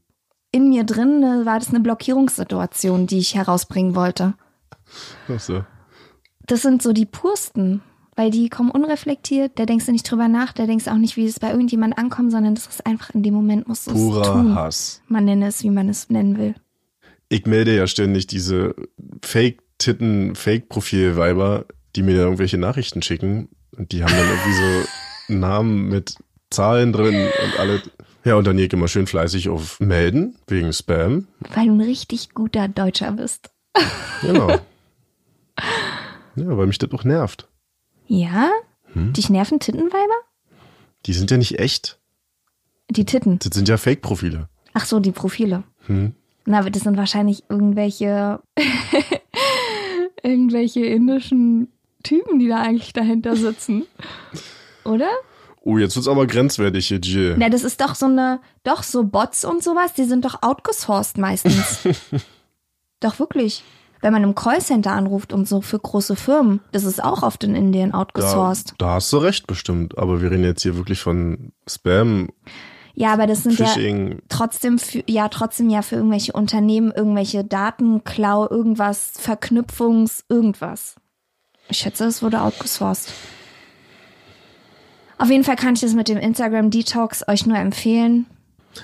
in 0.51 0.69
mir 0.69 0.83
drin 0.83 1.19
ne, 1.19 1.41
war 1.45 1.59
das 1.59 1.69
eine 1.69 1.79
Blockierungssituation, 1.79 3.07
die 3.07 3.19
ich 3.19 3.35
herausbringen 3.35 3.95
wollte. 3.95 4.33
Ach 5.27 5.39
so. 5.39 5.63
Das 6.45 6.61
sind 6.61 6.81
so 6.81 6.93
die 6.93 7.05
pursten, 7.05 7.81
weil 8.15 8.31
die 8.31 8.49
kommen 8.49 8.71
unreflektiert, 8.71 9.59
da 9.59 9.65
denkst 9.65 9.85
du 9.85 9.91
nicht 9.91 10.09
drüber 10.09 10.27
nach, 10.27 10.53
da 10.53 10.65
denkst 10.65 10.85
du 10.85 10.91
auch 10.91 10.97
nicht, 10.97 11.17
wie 11.17 11.25
es 11.25 11.39
bei 11.39 11.51
irgendjemand 11.51 11.97
ankommt, 11.97 12.31
sondern 12.31 12.55
das 12.55 12.67
ist 12.67 12.85
einfach 12.85 13.13
in 13.13 13.21
dem 13.21 13.33
Moment 13.33 13.67
musst 13.67 13.87
du 13.87 13.91
es 13.91 13.97
Purer 13.97 14.33
tun. 14.33 14.55
Hass. 14.55 15.01
Man 15.07 15.25
nenne 15.25 15.47
es, 15.47 15.61
wie 15.63 15.69
man 15.69 15.89
es 15.89 16.09
nennen 16.09 16.37
will. 16.37 16.55
Ich 17.29 17.45
melde 17.45 17.75
ja 17.75 17.85
ständig 17.87 18.25
diese 18.25 18.73
Fake-Titten, 19.21 20.33
Fake-Profil-Weiber, 20.35 21.65
die 21.97 22.03
mir 22.03 22.15
irgendwelche 22.15 22.57
Nachrichten 22.57 23.01
schicken. 23.01 23.49
Und 23.75 23.91
die 23.91 24.03
haben 24.03 24.13
dann 24.13 24.29
irgendwie 24.29 24.53
so 24.53 24.87
Namen 25.33 25.89
mit 25.89 26.15
Zahlen 26.49 26.93
drin 26.93 27.15
und 27.15 27.59
alle. 27.59 27.81
Ja, 28.23 28.35
und 28.35 28.45
dann 28.45 28.57
immer 28.57 28.87
schön 28.87 29.07
fleißig 29.07 29.49
auf 29.49 29.79
Melden 29.79 30.37
wegen 30.47 30.71
Spam. 30.71 31.27
Weil 31.39 31.65
du 31.65 31.73
ein 31.73 31.81
richtig 31.81 32.33
guter 32.33 32.67
Deutscher 32.67 33.11
bist. 33.11 33.49
Genau. 34.21 34.59
Ja, 36.35 36.55
weil 36.55 36.67
mich 36.67 36.77
das 36.77 36.91
auch 36.91 37.03
nervt. 37.03 37.47
Ja? 38.05 38.51
Hm? 38.93 39.11
Dich 39.13 39.31
nerven 39.31 39.59
Tittenweiber? 39.59 40.13
Die 41.07 41.13
sind 41.13 41.31
ja 41.31 41.37
nicht 41.37 41.57
echt. 41.57 41.99
Die 42.91 43.05
Titten. 43.05 43.39
Das 43.39 43.55
sind 43.55 43.67
ja 43.67 43.77
Fake-Profile. 43.77 44.47
Ach 44.75 44.85
so, 44.85 44.99
die 44.99 45.11
Profile. 45.11 45.63
Hm. 45.87 46.13
Na, 46.45 46.61
das 46.69 46.83
sind 46.83 46.95
wahrscheinlich 46.95 47.45
irgendwelche 47.49 48.39
irgendwelche 50.21 50.85
indischen 50.85 51.69
Typen, 52.07 52.39
die 52.39 52.47
da 52.47 52.61
eigentlich 52.61 52.93
dahinter 52.93 53.35
sitzen. 53.35 53.85
Oder? 54.85 55.09
Oh, 55.61 55.77
jetzt 55.77 55.97
wird's 55.97 56.07
aber 56.07 56.27
grenzwertig 56.27 56.87
hier, 56.87 56.99
Jill. 56.99 57.35
Na, 57.37 57.49
das 57.49 57.65
ist 57.65 57.81
doch 57.81 57.95
so 57.95 58.05
eine, 58.05 58.39
doch 58.63 58.83
so 58.83 59.03
Bots 59.03 59.43
und 59.43 59.61
sowas, 59.61 59.93
die 59.93 60.05
sind 60.05 60.23
doch 60.23 60.41
outgesourced 60.41 61.17
meistens. 61.17 61.79
doch 63.01 63.19
wirklich. 63.19 63.63
Wenn 63.99 64.13
man 64.13 64.23
im 64.23 64.35
Callcenter 64.35 64.91
anruft 64.91 65.33
und 65.33 65.45
so 65.47 65.59
für 65.59 65.79
große 65.79 66.15
Firmen, 66.15 66.61
das 66.71 66.85
ist 66.85 67.03
auch 67.03 67.23
oft 67.23 67.43
in 67.43 67.55
Indien 67.55 67.93
outgesourced. 67.93 68.75
Da, 68.77 68.85
da 68.85 68.93
hast 68.93 69.11
du 69.11 69.17
recht 69.17 69.47
bestimmt, 69.47 69.97
aber 69.97 70.21
wir 70.21 70.31
reden 70.31 70.45
jetzt 70.45 70.61
hier 70.61 70.77
wirklich 70.77 71.01
von 71.01 71.51
Spam. 71.67 72.29
Ja, 72.93 73.11
aber 73.11 73.27
das 73.27 73.43
sind 73.43 73.55
Phishing. 73.55 74.11
ja 74.11 74.17
trotzdem 74.29 74.79
für, 74.79 75.03
ja 75.07 75.27
trotzdem 75.27 75.69
ja 75.69 75.81
für 75.81 75.95
irgendwelche 75.97 76.31
Unternehmen 76.31 76.91
irgendwelche 76.95 77.43
Datenklau, 77.43 78.47
irgendwas, 78.49 79.11
Verknüpfungs, 79.17 80.23
irgendwas. 80.29 80.95
Ich 81.69 81.79
schätze, 81.79 82.05
es 82.05 82.21
wurde 82.21 82.41
outgesourced. 82.41 83.11
Auf 85.17 85.29
jeden 85.29 85.43
Fall 85.43 85.55
kann 85.55 85.73
ich 85.73 85.81
das 85.81 85.93
mit 85.93 86.07
dem 86.07 86.17
Instagram 86.17 86.69
Detox 86.69 87.27
euch 87.27 87.45
nur 87.45 87.57
empfehlen. 87.57 88.27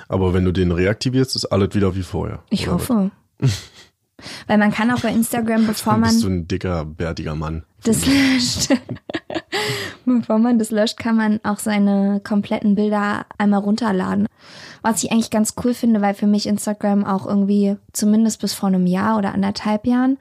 Aber 0.08 0.34
wenn 0.34 0.44
du 0.44 0.52
den 0.52 0.72
reaktivierst, 0.72 1.36
ist 1.36 1.46
alles 1.46 1.76
wieder 1.76 1.96
wie 1.96 2.04
vorher. 2.04 2.40
Ich 2.50 2.68
hoffe. 2.68 3.12
Weil 4.48 4.58
man 4.58 4.72
kann 4.72 4.90
auch 4.92 5.02
bei 5.02 5.10
Instagram, 5.10 5.68
bevor 5.68 5.98
man. 5.98 6.10
Bist 6.10 6.24
du 6.24 6.30
ein 6.30 6.48
dicker, 6.48 6.86
bärtiger 6.86 7.36
Mann. 7.36 7.64
Das 7.84 8.06
löscht. 8.06 8.70
bevor 10.06 10.40
man 10.40 10.58
das 10.58 10.72
löscht, 10.72 10.98
kann 10.98 11.18
man 11.18 11.40
auch 11.44 11.60
seine 11.60 12.22
kompletten 12.24 12.76
Bilder 12.76 13.26
einmal 13.38 13.60
runterladen. 13.60 14.28
Was 14.82 15.04
ich 15.04 15.12
eigentlich 15.12 15.30
ganz 15.30 15.56
cool 15.64 15.74
finde, 15.74 16.02
weil 16.02 16.14
für 16.14 16.28
mich 16.28 16.48
Instagram 16.48 17.06
auch 17.06 17.26
irgendwie, 17.26 17.78
zumindest 17.92 18.42
bis 18.42 18.54
vor 18.54 18.68
einem 18.68 18.88
Jahr 18.88 19.18
oder 19.18 19.34
anderthalb 19.34 19.86
Jahren, 19.86 20.18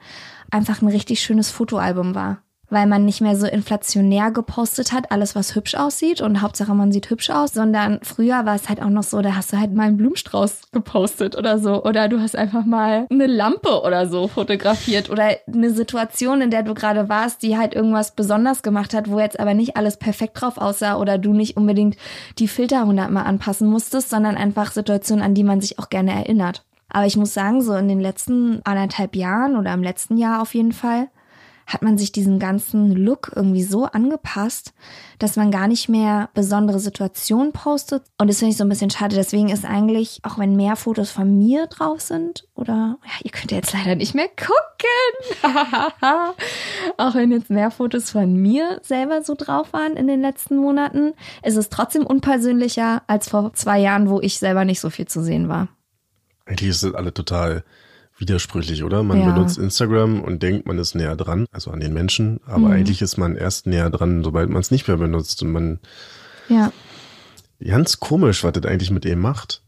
einfach 0.51 0.81
ein 0.81 0.89
richtig 0.89 1.21
schönes 1.21 1.49
Fotoalbum 1.49 2.13
war 2.13 2.42
weil 2.73 2.87
man 2.87 3.05
nicht 3.05 3.21
mehr 3.21 3.35
so 3.35 3.45
inflationär 3.45 4.31
gepostet 4.31 4.91
hat, 4.91 5.11
alles 5.11 5.35
was 5.35 5.55
hübsch 5.55 5.75
aussieht 5.75 6.21
und 6.21 6.41
Hauptsache 6.41 6.73
man 6.73 6.91
sieht 6.91 7.09
hübsch 7.09 7.29
aus, 7.29 7.53
sondern 7.53 7.99
früher 8.01 8.45
war 8.45 8.55
es 8.55 8.67
halt 8.67 8.81
auch 8.81 8.89
noch 8.89 9.03
so, 9.03 9.21
da 9.21 9.35
hast 9.35 9.53
du 9.53 9.59
halt 9.59 9.73
mal 9.73 9.83
einen 9.83 9.97
Blumenstrauß 9.97 10.71
gepostet 10.71 11.37
oder 11.37 11.59
so 11.59 11.83
oder 11.83 12.09
du 12.09 12.19
hast 12.19 12.35
einfach 12.35 12.65
mal 12.65 13.05
eine 13.09 13.27
Lampe 13.27 13.81
oder 13.81 14.07
so 14.07 14.27
fotografiert 14.27 15.09
oder 15.09 15.29
eine 15.47 15.69
Situation, 15.69 16.41
in 16.41 16.49
der 16.49 16.63
du 16.63 16.73
gerade 16.73 17.07
warst, 17.07 17.43
die 17.43 17.57
halt 17.57 17.73
irgendwas 17.73 18.15
besonders 18.15 18.63
gemacht 18.63 18.93
hat, 18.93 19.09
wo 19.09 19.19
jetzt 19.19 19.39
aber 19.39 19.53
nicht 19.53 19.77
alles 19.77 19.97
perfekt 19.97 20.41
drauf 20.41 20.57
aussah 20.57 20.97
oder 20.97 21.17
du 21.17 21.33
nicht 21.33 21.55
unbedingt 21.55 21.95
die 22.39 22.47
Filter 22.47 22.85
hundertmal 22.85 23.25
anpassen 23.25 23.69
musstest, 23.69 24.09
sondern 24.09 24.35
einfach 24.35 24.71
Situationen, 24.71 25.23
an 25.23 25.35
die 25.35 25.43
man 25.43 25.61
sich 25.61 25.79
auch 25.79 25.89
gerne 25.89 26.11
erinnert. 26.11 26.65
Aber 26.89 27.07
ich 27.07 27.17
muss 27.17 27.33
sagen, 27.33 27.61
so 27.61 27.73
in 27.73 27.87
den 27.87 27.99
letzten 27.99 28.61
anderthalb 28.63 29.15
Jahren 29.15 29.57
oder 29.57 29.73
im 29.73 29.83
letzten 29.83 30.17
Jahr 30.17 30.41
auf 30.41 30.53
jeden 30.53 30.73
Fall, 30.73 31.07
hat 31.65 31.81
man 31.81 31.97
sich 31.97 32.11
diesen 32.11 32.39
ganzen 32.39 32.91
Look 32.91 33.31
irgendwie 33.35 33.63
so 33.63 33.85
angepasst, 33.85 34.73
dass 35.19 35.35
man 35.35 35.51
gar 35.51 35.67
nicht 35.67 35.89
mehr 35.89 36.29
besondere 36.33 36.79
Situationen 36.79 37.51
postet. 37.53 38.03
Und 38.17 38.27
das 38.27 38.39
finde 38.39 38.51
ich 38.51 38.57
so 38.57 38.63
ein 38.63 38.69
bisschen 38.69 38.89
schade. 38.89 39.15
Deswegen 39.15 39.49
ist 39.49 39.65
eigentlich, 39.65 40.19
auch 40.23 40.37
wenn 40.37 40.55
mehr 40.55 40.75
Fotos 40.75 41.11
von 41.11 41.37
mir 41.37 41.67
drauf 41.67 42.01
sind, 42.01 42.47
oder 42.55 42.97
ja, 43.03 43.11
ihr 43.23 43.31
könnt 43.31 43.51
jetzt 43.51 43.73
leider 43.73 43.95
nicht 43.95 44.13
mehr 44.13 44.27
gucken. 44.29 44.63
auch 46.97 47.15
wenn 47.15 47.31
jetzt 47.31 47.49
mehr 47.49 47.71
Fotos 47.71 48.11
von 48.11 48.33
mir 48.33 48.79
selber 48.83 49.23
so 49.23 49.35
drauf 49.35 49.73
waren 49.73 49.95
in 49.95 50.07
den 50.07 50.21
letzten 50.21 50.57
Monaten, 50.57 51.13
ist 51.43 51.57
es 51.57 51.69
trotzdem 51.69 52.05
unpersönlicher 52.05 53.03
als 53.07 53.29
vor 53.29 53.53
zwei 53.53 53.79
Jahren, 53.79 54.09
wo 54.09 54.19
ich 54.19 54.39
selber 54.39 54.65
nicht 54.65 54.79
so 54.79 54.89
viel 54.89 55.07
zu 55.07 55.23
sehen 55.23 55.49
war. 55.49 55.69
Ist 56.45 56.83
das 56.83 56.93
alle 56.93 57.13
total 57.13 57.63
widersprüchlich, 58.23 58.83
oder? 58.83 59.03
Man 59.03 59.19
ja. 59.19 59.31
benutzt 59.31 59.57
Instagram 59.57 60.21
und 60.21 60.41
denkt, 60.41 60.65
man 60.65 60.79
ist 60.79 60.95
näher 60.95 61.17
dran, 61.17 61.45
also 61.51 61.71
an 61.71 61.81
den 61.81 61.93
Menschen, 61.93 62.39
aber 62.45 62.67
mhm. 62.67 62.71
eigentlich 62.71 63.01
ist 63.01 63.17
man 63.17 63.35
erst 63.35 63.67
näher 63.67 63.89
dran, 63.89 64.23
sobald 64.23 64.49
man 64.49 64.61
es 64.61 64.71
nicht 64.71 64.87
mehr 64.87 64.97
benutzt 64.97 65.43
und 65.43 65.51
man. 65.51 65.79
Ja. 66.47 66.71
Ganz 67.63 67.99
komisch, 67.99 68.43
was 68.43 68.53
das 68.53 68.65
eigentlich 68.65 68.91
mit 68.91 69.05
ihm 69.05 69.19
macht. 69.19 69.61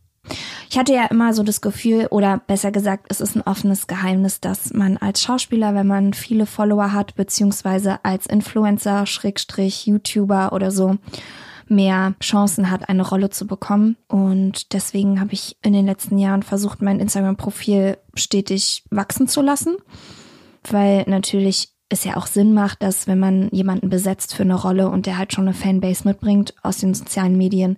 Ich 0.70 0.78
hatte 0.78 0.94
ja 0.94 1.06
immer 1.06 1.34
so 1.34 1.44
das 1.44 1.62
Gefühl, 1.62 2.08
oder 2.10 2.42
besser 2.48 2.72
gesagt, 2.72 3.08
es 3.10 3.22
ist 3.22 3.36
ein 3.36 3.42
offenes 3.42 3.88
Geheimnis, 3.88 4.42
dass 4.42 4.74
man 4.74 4.98
als 4.98 5.22
Schauspieler, 5.22 5.76
wenn 5.76 5.88
man 5.88 6.14
viele 6.14 6.46
Follower 6.46 6.94
hat, 6.94 7.16
beziehungsweise 7.16 8.04
als 8.04 8.26
Influencer, 8.26 9.06
Schrägstrich, 9.06 9.86
YouTuber 9.86 10.54
oder 10.54 10.72
so, 10.72 10.98
mehr 11.68 12.16
Chancen 12.22 12.70
hat, 12.70 12.90
eine 12.90 13.08
Rolle 13.08 13.30
zu 13.30 13.48
bekommen. 13.48 13.98
Und 14.08 14.74
deswegen 14.74 15.20
habe 15.20 15.34
ich 15.34 15.58
in 15.62 15.74
den 15.74 15.86
letzten 15.86 16.18
Jahren 16.18 16.44
versucht, 16.44 16.82
mein 16.82 17.00
Instagram-Profil 17.00 17.98
stetig 18.16 18.84
wachsen 18.90 19.28
zu 19.28 19.42
lassen, 19.42 19.78
weil 20.70 21.04
natürlich 21.08 21.70
es 21.90 22.04
ja 22.04 22.18
auch 22.18 22.28
Sinn 22.28 22.54
macht, 22.54 22.82
dass 22.82 23.08
wenn 23.08 23.20
man 23.20 23.50
jemanden 23.52 23.90
besetzt 23.90 24.34
für 24.34 24.44
eine 24.44 24.56
Rolle 24.56 24.90
und 24.90 25.06
der 25.06 25.18
halt 25.18 25.34
schon 25.34 25.46
eine 25.48 25.54
Fanbase 25.54 26.08
mitbringt 26.08 26.56
aus 26.64 26.78
den 26.78 26.94
sozialen 26.94 27.38
Medien, 27.38 27.78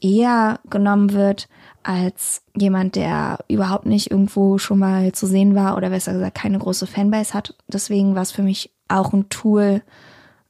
eher 0.00 0.60
genommen 0.68 1.12
wird 1.12 1.48
als 1.82 2.42
jemand, 2.56 2.96
der 2.96 3.38
überhaupt 3.48 3.86
nicht 3.86 4.10
irgendwo 4.10 4.58
schon 4.58 4.78
mal 4.78 5.12
zu 5.12 5.26
sehen 5.26 5.54
war 5.54 5.76
oder 5.76 5.90
besser 5.90 6.12
gesagt 6.12 6.36
keine 6.36 6.58
große 6.58 6.86
Fanbase 6.86 7.34
hat. 7.34 7.56
Deswegen 7.66 8.14
war 8.14 8.22
es 8.22 8.32
für 8.32 8.42
mich 8.42 8.72
auch 8.88 9.12
ein 9.12 9.28
Tool 9.28 9.82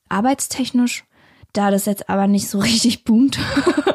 arbeitstechnisch, 0.08 1.04
da 1.52 1.70
das 1.70 1.86
jetzt 1.86 2.08
aber 2.08 2.26
nicht 2.26 2.48
so 2.48 2.58
richtig 2.60 3.04
boomt 3.04 3.38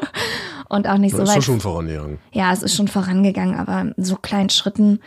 und 0.68 0.88
auch 0.88 0.98
nicht 0.98 1.14
so 1.14 1.22
ist 1.22 1.30
weit. 1.30 1.38
Ist 1.38 1.44
schon 1.44 1.60
vorangegangen. 1.60 2.18
Ja, 2.32 2.52
es 2.52 2.62
ist 2.62 2.74
schon 2.74 2.88
vorangegangen, 2.88 3.56
aber 3.56 3.92
so 3.96 4.16
kleinen 4.16 4.50
Schritten, 4.50 5.00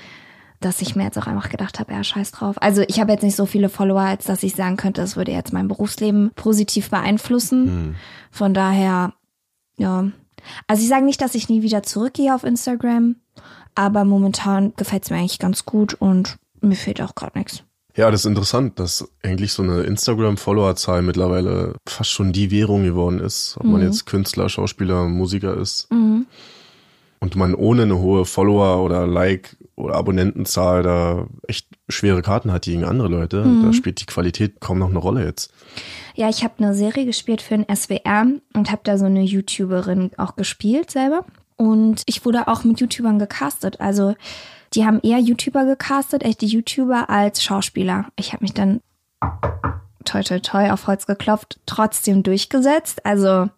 dass 0.60 0.82
ich 0.82 0.96
mir 0.96 1.04
jetzt 1.04 1.18
auch 1.18 1.28
einfach 1.28 1.50
gedacht 1.50 1.80
habe, 1.80 1.94
ja, 1.94 2.04
scheiß 2.04 2.32
drauf. 2.32 2.62
Also 2.62 2.84
ich 2.88 3.00
habe 3.00 3.12
jetzt 3.12 3.24
nicht 3.24 3.36
so 3.36 3.46
viele 3.46 3.70
Follower, 3.70 4.02
als 4.02 4.26
dass 4.26 4.44
ich 4.44 4.56
sagen 4.56 4.78
könnte, 4.78 5.02
das 5.02 5.16
würde 5.16 5.32
jetzt 5.32 5.54
mein 5.54 5.68
Berufsleben 5.68 6.32
positiv 6.36 6.90
beeinflussen. 6.90 7.66
Hm. 7.66 7.96
Von 8.30 8.54
daher, 8.54 9.14
ja. 9.78 10.12
Also 10.68 10.84
ich 10.84 10.90
sage 10.90 11.06
nicht, 11.06 11.22
dass 11.22 11.36
ich 11.36 11.50
nie 11.50 11.64
wieder 11.64 11.84
zurückgehe 11.84 12.34
auf 12.34 12.44
Instagram, 12.44 13.16
aber 13.76 14.06
momentan 14.06 14.74
gefällt 14.76 15.04
es 15.04 15.10
mir 15.10 15.18
eigentlich 15.18 15.40
ganz 15.40 15.66
gut 15.66 15.96
und 15.96 16.38
mir 16.62 16.76
fehlt 16.76 17.02
auch 17.02 17.16
gerade 17.16 17.38
nichts. 17.38 17.64
Ja, 17.96 18.10
das 18.10 18.22
ist 18.22 18.26
interessant, 18.26 18.80
dass 18.80 19.10
eigentlich 19.22 19.52
so 19.52 19.64
eine 19.64 19.82
Instagram-Follower-Zahl 19.82 21.02
mittlerweile 21.02 21.76
fast 21.88 22.12
schon 22.12 22.32
die 22.32 22.52
Währung 22.52 22.84
geworden 22.84 23.20
ist, 23.20 23.58
ob 23.58 23.66
mhm. 23.66 23.72
man 23.74 23.82
jetzt 23.82 24.06
Künstler, 24.06 24.48
Schauspieler, 24.50 25.08
Musiker 25.08 25.58
ist. 25.58 25.92
Mhm. 25.92 26.26
Und 27.20 27.36
man 27.36 27.54
ohne 27.54 27.84
eine 27.84 28.00
hohe 28.00 28.26
Follower- 28.26 28.84
oder 28.84 29.06
Like- 29.06 29.56
oder 29.76 29.96
Abonnentenzahl 29.96 30.84
da 30.84 31.28
echt 31.48 31.68
schwere 31.88 32.22
Karten 32.22 32.52
hat 32.52 32.64
gegen 32.64 32.84
andere 32.84 33.10
Leute. 33.10 33.44
Mhm. 33.44 33.66
Da 33.66 33.74
spielt 33.74 34.02
die 34.02 34.06
Qualität 34.06 34.60
kaum 34.60 34.80
noch 34.80 34.90
eine 34.90 35.00
Rolle 35.00 35.26
jetzt. 35.26 35.54
Ja, 36.16 36.30
ich 36.30 36.44
habe 36.44 36.56
eine 36.58 36.74
Serie 36.74 37.06
gespielt 37.06 37.42
für 37.42 37.58
den 37.58 37.76
SWR 37.76 38.26
und 38.54 38.72
habe 38.72 38.82
da 38.84 38.98
so 38.98 39.06
eine 39.06 39.22
YouTuberin 39.22 40.12
auch 40.18 40.36
gespielt 40.36 40.92
selber. 40.92 41.26
Und 41.58 42.04
ich 42.06 42.26
wurde 42.26 42.48
auch 42.48 42.64
mit 42.64 42.80
YouTubern 42.80 43.20
gecastet. 43.20 43.80
Also 43.80 44.16
die 44.74 44.86
haben 44.86 45.00
eher 45.02 45.20
YouTuber 45.20 45.66
gecastet, 45.66 46.24
echte 46.24 46.46
YouTuber 46.46 47.10
als 47.10 47.44
Schauspieler. 47.44 48.06
Ich 48.16 48.34
habe 48.34 48.44
mich 48.44 48.54
dann 48.54 48.80
toi 50.06 50.24
toi 50.24 50.40
toi 50.40 50.72
auf 50.72 50.88
Holz 50.88 51.06
geklopft, 51.08 51.60
trotzdem 51.66 52.24
durchgesetzt. 52.24 53.06
Also 53.06 53.50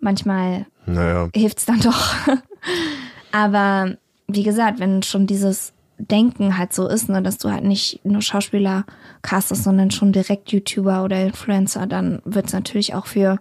manchmal 0.00 0.66
naja. 0.86 1.28
hilft's 1.34 1.66
dann 1.66 1.80
doch. 1.80 2.14
Aber 3.32 3.96
wie 4.28 4.42
gesagt, 4.42 4.78
wenn 4.78 5.02
schon 5.02 5.26
dieses 5.26 5.72
Denken 5.98 6.58
halt 6.58 6.72
so 6.72 6.88
ist, 6.88 7.08
ne, 7.08 7.22
dass 7.22 7.38
du 7.38 7.50
halt 7.50 7.64
nicht 7.64 8.00
nur 8.04 8.22
Schauspieler 8.22 8.84
castest, 9.22 9.64
sondern 9.64 9.90
schon 9.90 10.12
direkt 10.12 10.50
YouTuber 10.50 11.04
oder 11.04 11.22
Influencer, 11.22 11.86
dann 11.86 12.20
wird's 12.24 12.52
natürlich 12.52 12.94
auch 12.94 13.06
für 13.06 13.38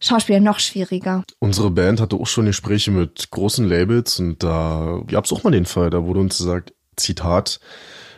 Schauspieler 0.00 0.40
noch 0.40 0.58
schwieriger. 0.58 1.24
Unsere 1.38 1.70
Band 1.70 2.00
hatte 2.00 2.16
auch 2.16 2.26
schon 2.26 2.46
Gespräche 2.46 2.90
mit 2.90 3.30
großen 3.30 3.66
Labels 3.66 4.20
und 4.20 4.42
da 4.42 5.00
gab's 5.06 5.32
auch 5.32 5.44
mal 5.44 5.50
den 5.50 5.66
Fall, 5.66 5.90
da 5.90 6.04
wurde 6.04 6.20
uns 6.20 6.38
gesagt, 6.38 6.74
Zitat, 6.96 7.60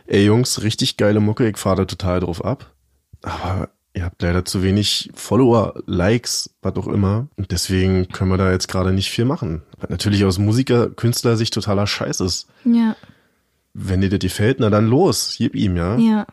ey 0.06 0.24
Jungs, 0.24 0.62
richtig 0.62 0.96
geile 0.96 1.20
Mucke, 1.20 1.48
ich 1.48 1.56
fahre 1.56 1.76
da 1.76 1.84
total 1.84 2.20
drauf 2.20 2.44
ab. 2.44 2.74
Aber 3.22 3.70
ihr 3.94 4.04
habt 4.04 4.22
leider 4.22 4.44
zu 4.44 4.62
wenig 4.62 5.10
Follower, 5.14 5.74
Likes, 5.86 6.54
was 6.62 6.76
auch 6.76 6.86
immer. 6.86 7.28
Und 7.36 7.50
deswegen 7.50 8.08
können 8.08 8.30
wir 8.30 8.38
da 8.38 8.50
jetzt 8.50 8.68
gerade 8.68 8.92
nicht 8.92 9.10
viel 9.10 9.24
machen. 9.24 9.62
Was 9.78 9.90
natürlich 9.90 10.24
aus 10.24 10.38
Musiker, 10.38 10.90
Künstler 10.90 11.36
sich 11.36 11.50
totaler 11.50 11.86
Scheiß 11.86 12.20
ist. 12.20 12.48
Ja. 12.64 12.96
Wenn 13.74 14.00
dir 14.00 14.08
das 14.08 14.20
gefällt, 14.20 14.60
na 14.60 14.70
dann 14.70 14.86
los, 14.86 15.34
gib 15.36 15.54
ihm, 15.54 15.76
ja. 15.76 15.96
Ja. 15.98 16.26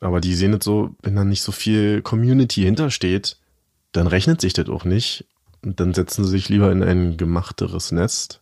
Aber 0.00 0.20
die 0.20 0.34
sehen 0.34 0.54
es 0.54 0.64
so, 0.64 0.96
wenn 1.02 1.14
da 1.14 1.24
nicht 1.24 1.42
so 1.42 1.52
viel 1.52 2.02
Community 2.02 2.62
hintersteht, 2.62 3.38
dann 3.92 4.06
rechnet 4.06 4.40
sich 4.40 4.52
das 4.52 4.68
auch 4.68 4.84
nicht. 4.84 5.26
Und 5.64 5.78
dann 5.78 5.94
setzen 5.94 6.24
sie 6.24 6.30
sich 6.30 6.48
lieber 6.48 6.72
in 6.72 6.82
ein 6.82 7.16
gemachteres 7.16 7.92
Nest. 7.92 8.40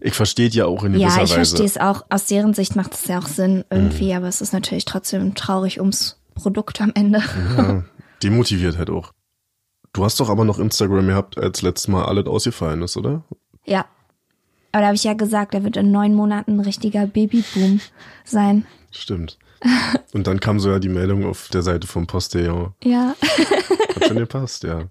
Ich 0.00 0.14
verstehe 0.14 0.48
ja 0.48 0.64
auch 0.66 0.84
in 0.84 0.94
Ja, 0.94 1.08
gewisser 1.08 1.16
ich 1.24 1.30
Weise. 1.30 1.34
verstehe 1.34 1.66
es 1.66 1.76
auch. 1.76 2.04
Aus 2.08 2.24
deren 2.26 2.54
Sicht 2.54 2.76
macht 2.76 2.94
es 2.94 3.06
ja 3.06 3.18
auch 3.18 3.26
Sinn 3.26 3.64
irgendwie, 3.70 4.14
aber 4.14 4.26
es 4.28 4.40
ist 4.40 4.52
natürlich 4.54 4.84
trotzdem 4.86 5.34
traurig 5.34 5.80
ums 5.80 6.16
Produkt 6.34 6.80
am 6.80 6.92
Ende. 6.94 7.22
Ja, 7.58 7.84
demotiviert 8.22 8.78
halt 8.78 8.88
auch. 8.90 9.12
Du 9.92 10.04
hast 10.04 10.18
doch 10.20 10.30
aber 10.30 10.44
noch 10.44 10.58
Instagram 10.58 11.08
gehabt, 11.08 11.36
als 11.36 11.60
letztes 11.62 11.88
Mal 11.88 12.04
alles 12.04 12.26
ausgefallen 12.26 12.80
ist, 12.82 12.96
oder? 12.96 13.24
Ja. 13.66 13.84
Aber 14.72 14.82
da 14.82 14.86
habe 14.86 14.96
ich 14.96 15.04
ja 15.04 15.14
gesagt, 15.14 15.52
da 15.54 15.64
wird 15.64 15.76
in 15.76 15.90
neun 15.90 16.14
Monaten 16.14 16.52
ein 16.52 16.60
richtiger 16.60 17.06
Babyboom 17.06 17.80
sein. 18.24 18.66
Stimmt. 18.92 19.38
Und 20.12 20.26
dann 20.26 20.38
kam 20.40 20.60
so 20.60 20.70
ja 20.70 20.78
die 20.78 20.88
Meldung 20.88 21.26
auf 21.26 21.48
der 21.48 21.62
Seite 21.62 21.86
vom 21.86 22.06
Postillon. 22.06 22.74
Ja. 22.84 23.14
Hat 24.00 24.08
schon 24.08 24.18
gepasst, 24.18 24.64
ja. 24.64 24.84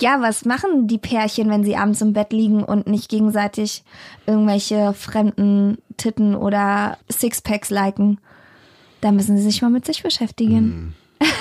Ja, 0.00 0.20
was 0.20 0.44
machen 0.44 0.88
die 0.88 0.98
Pärchen, 0.98 1.48
wenn 1.50 1.64
sie 1.64 1.76
abends 1.76 2.00
im 2.00 2.12
Bett 2.12 2.32
liegen 2.32 2.64
und 2.64 2.86
nicht 2.86 3.08
gegenseitig 3.08 3.84
irgendwelche 4.26 4.92
fremden 4.94 5.78
Titten 5.96 6.34
oder 6.34 6.98
Sixpacks 7.10 7.70
liken? 7.70 8.18
Da 9.00 9.12
müssen 9.12 9.36
sie 9.36 9.44
sich 9.44 9.62
mal 9.62 9.70
mit 9.70 9.84
sich 9.84 10.02
beschäftigen. 10.02 10.94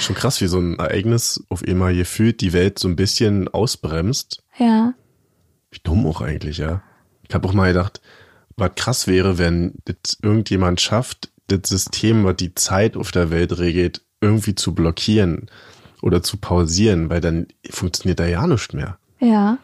Schon 0.00 0.14
krass, 0.14 0.40
wie 0.40 0.46
so 0.46 0.58
ein 0.58 0.78
Ereignis 0.78 1.44
auf 1.48 1.62
einmal 1.66 1.94
gefühlt 1.94 2.40
die 2.40 2.52
Welt 2.52 2.78
so 2.78 2.88
ein 2.88 2.96
bisschen 2.96 3.48
ausbremst. 3.48 4.44
Ja. 4.58 4.94
Wie 5.70 5.80
dumm 5.82 6.06
auch 6.06 6.20
eigentlich, 6.20 6.58
ja. 6.58 6.82
Ich 7.26 7.34
habe 7.34 7.48
auch 7.48 7.54
mal 7.54 7.72
gedacht, 7.72 8.00
was 8.56 8.74
krass 8.76 9.06
wäre, 9.06 9.38
wenn 9.38 9.74
das 9.84 10.18
irgendjemand 10.22 10.80
schafft, 10.80 11.30
das 11.48 11.68
System, 11.68 12.24
was 12.24 12.36
die 12.36 12.54
Zeit 12.54 12.96
auf 12.96 13.10
der 13.10 13.30
Welt 13.30 13.58
regelt, 13.58 14.02
irgendwie 14.20 14.54
zu 14.54 14.74
blockieren 14.74 15.46
oder 16.02 16.22
zu 16.22 16.36
pausieren, 16.36 17.10
weil 17.10 17.20
dann 17.20 17.46
funktioniert 17.70 18.20
da 18.20 18.26
ja 18.26 18.46
nichts 18.46 18.72
mehr. 18.72 18.98
Ja. 19.20 19.58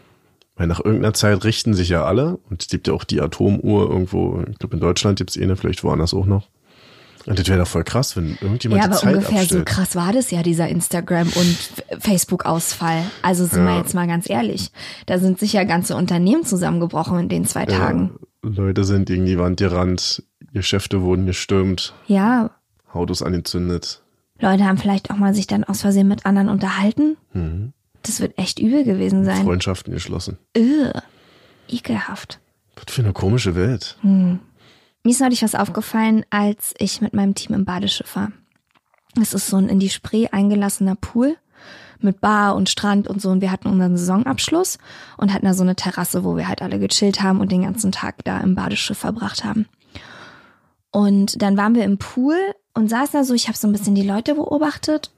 Weil 0.57 0.67
nach 0.69 0.79
irgendeiner 0.85 1.14
Zeit 1.14 1.45
richten 1.45 1.75
sich 1.75 1.88
ja 1.88 2.05
alle 2.05 2.38
und 2.50 2.62
es 2.62 2.69
gibt 2.69 2.87
ja 2.87 2.93
auch 2.95 3.05
die 3.05 3.21
Atomuhr 3.21 3.88
irgendwo, 3.91 4.43
ich 4.50 4.59
glaube 4.59 4.75
in 4.75 4.81
Deutschland 4.81 5.19
gibt 5.19 5.31
es 5.31 5.41
eine, 5.41 5.57
vielleicht 5.57 5.83
woanders 5.85 6.14
auch 6.14 6.26
noch. 6.26 6.49
Und 7.26 7.38
das 7.38 7.49
wäre 7.49 7.59
doch 7.61 7.67
voll 7.67 7.85
krass, 7.85 8.17
wenn 8.17 8.37
irgendjemand 8.43 8.83
Ja, 8.83 8.88
die 8.88 8.93
aber 8.93 9.00
Zeit 9.00 9.14
ungefähr 9.14 9.37
so 9.38 9.43
abstellt. 9.43 9.67
krass 9.67 9.97
war 9.97 10.12
das 10.12 10.31
ja, 10.31 10.43
dieser 10.43 10.69
Instagram- 10.69 11.33
und 11.35 11.57
Facebook-Ausfall. 12.03 13.03
Also 13.23 13.47
sind 13.47 13.64
wir 13.64 13.73
Ja. 13.73 13.79
jetzt 13.79 13.95
mal 13.95 14.07
ganz 14.07 14.29
ehrlich. 14.29 14.71
Da 15.07 15.19
sind 15.19 15.38
sicher 15.38 15.64
ganze 15.64 15.97
Unternehmen 15.97 16.45
zusammengebrochen 16.45 17.19
in 17.21 17.29
den 17.31 17.47
zwei 17.47 17.64
Tagen. 17.67 18.11
Leute 18.45 18.85
sind 18.85 19.07
gegen 19.07 19.25
die 19.27 19.39
Wand 19.39 19.59
gerannt, 19.59 20.23
Geschäfte 20.53 21.03
wurden 21.03 21.27
gestürmt, 21.27 21.95
Ja. 22.07 22.51
Autos 22.93 23.23
angezündet. 23.23 24.03
Leute 24.39 24.65
haben 24.65 24.79
vielleicht 24.79 25.11
auch 25.11 25.17
mal 25.17 25.35
sich 25.35 25.47
dann 25.47 25.65
aus 25.65 25.81
Versehen 25.81 26.07
mit 26.09 26.27
anderen 26.27 26.49
unterhalten. 26.49 27.17
Mhm. 27.33 27.73
Das 28.03 28.21
wird 28.21 28.39
echt 28.39 28.59
übel 28.59 28.85
gewesen 28.85 29.25
sein. 29.25 29.43
Freundschaften 29.45 29.93
geschlossen. 29.93 30.39
Ugh. 30.57 30.93
Ekelhaft. 31.69 32.41
Was 32.77 32.93
für 32.95 33.03
eine 33.03 33.13
komische 33.13 33.55
Welt. 33.55 33.97
Mir 34.03 34.39
ist 35.05 35.21
neulich 35.21 35.43
was 35.43 35.55
aufgefallen, 35.55 36.25
als 36.31 36.75
ich 36.79 37.01
mit 37.01 37.15
meinem 37.15 37.35
Team 37.35 37.55
im 37.55 37.65
Badeschiff 37.65 38.15
war. 38.17 38.31
Es 39.21 39.33
ist 39.33 39.47
so 39.49 39.57
ein 39.57 39.69
in 39.69 39.79
die 39.79 39.89
Spree 39.91 40.27
eingelassener 40.31 40.97
Pool 40.97 41.37
mit 42.04 42.20
Bar 42.20 42.54
und 42.54 42.68
Strand 42.68 43.08
und 43.08 43.20
so. 43.20 43.30
Und 43.30 43.40
wir 43.40 43.50
hatten 43.50 43.68
unseren 43.68 43.96
Saisonabschluss 43.96 44.78
und 45.16 45.32
hatten 45.32 45.46
da 45.46 45.54
so 45.54 45.62
eine 45.62 45.75
Terrasse, 45.75 46.25
wo 46.25 46.37
wir 46.37 46.46
halt 46.46 46.62
alle 46.62 46.78
gechillt 46.78 47.23
haben 47.23 47.40
und 47.40 47.50
den 47.50 47.62
ganzen 47.62 47.90
Tag 47.90 48.25
da 48.25 48.38
im 48.38 48.54
Badeschiff 48.54 48.99
verbracht 48.99 49.44
haben. 49.44 49.66
Und 50.90 51.42
dann 51.42 51.56
waren 51.56 51.75
wir 51.75 51.84
im 51.84 51.99
Pool 51.99 52.37
und 52.75 52.88
saßen 52.88 53.18
da 53.18 53.25
so, 53.25 53.34
ich 53.34 53.49
habe 53.49 53.58
so 53.58 53.66
ein 53.66 53.73
bisschen 53.73 53.96
die 53.96 54.06
Leute 54.06 54.37
beobachtet 54.37 55.11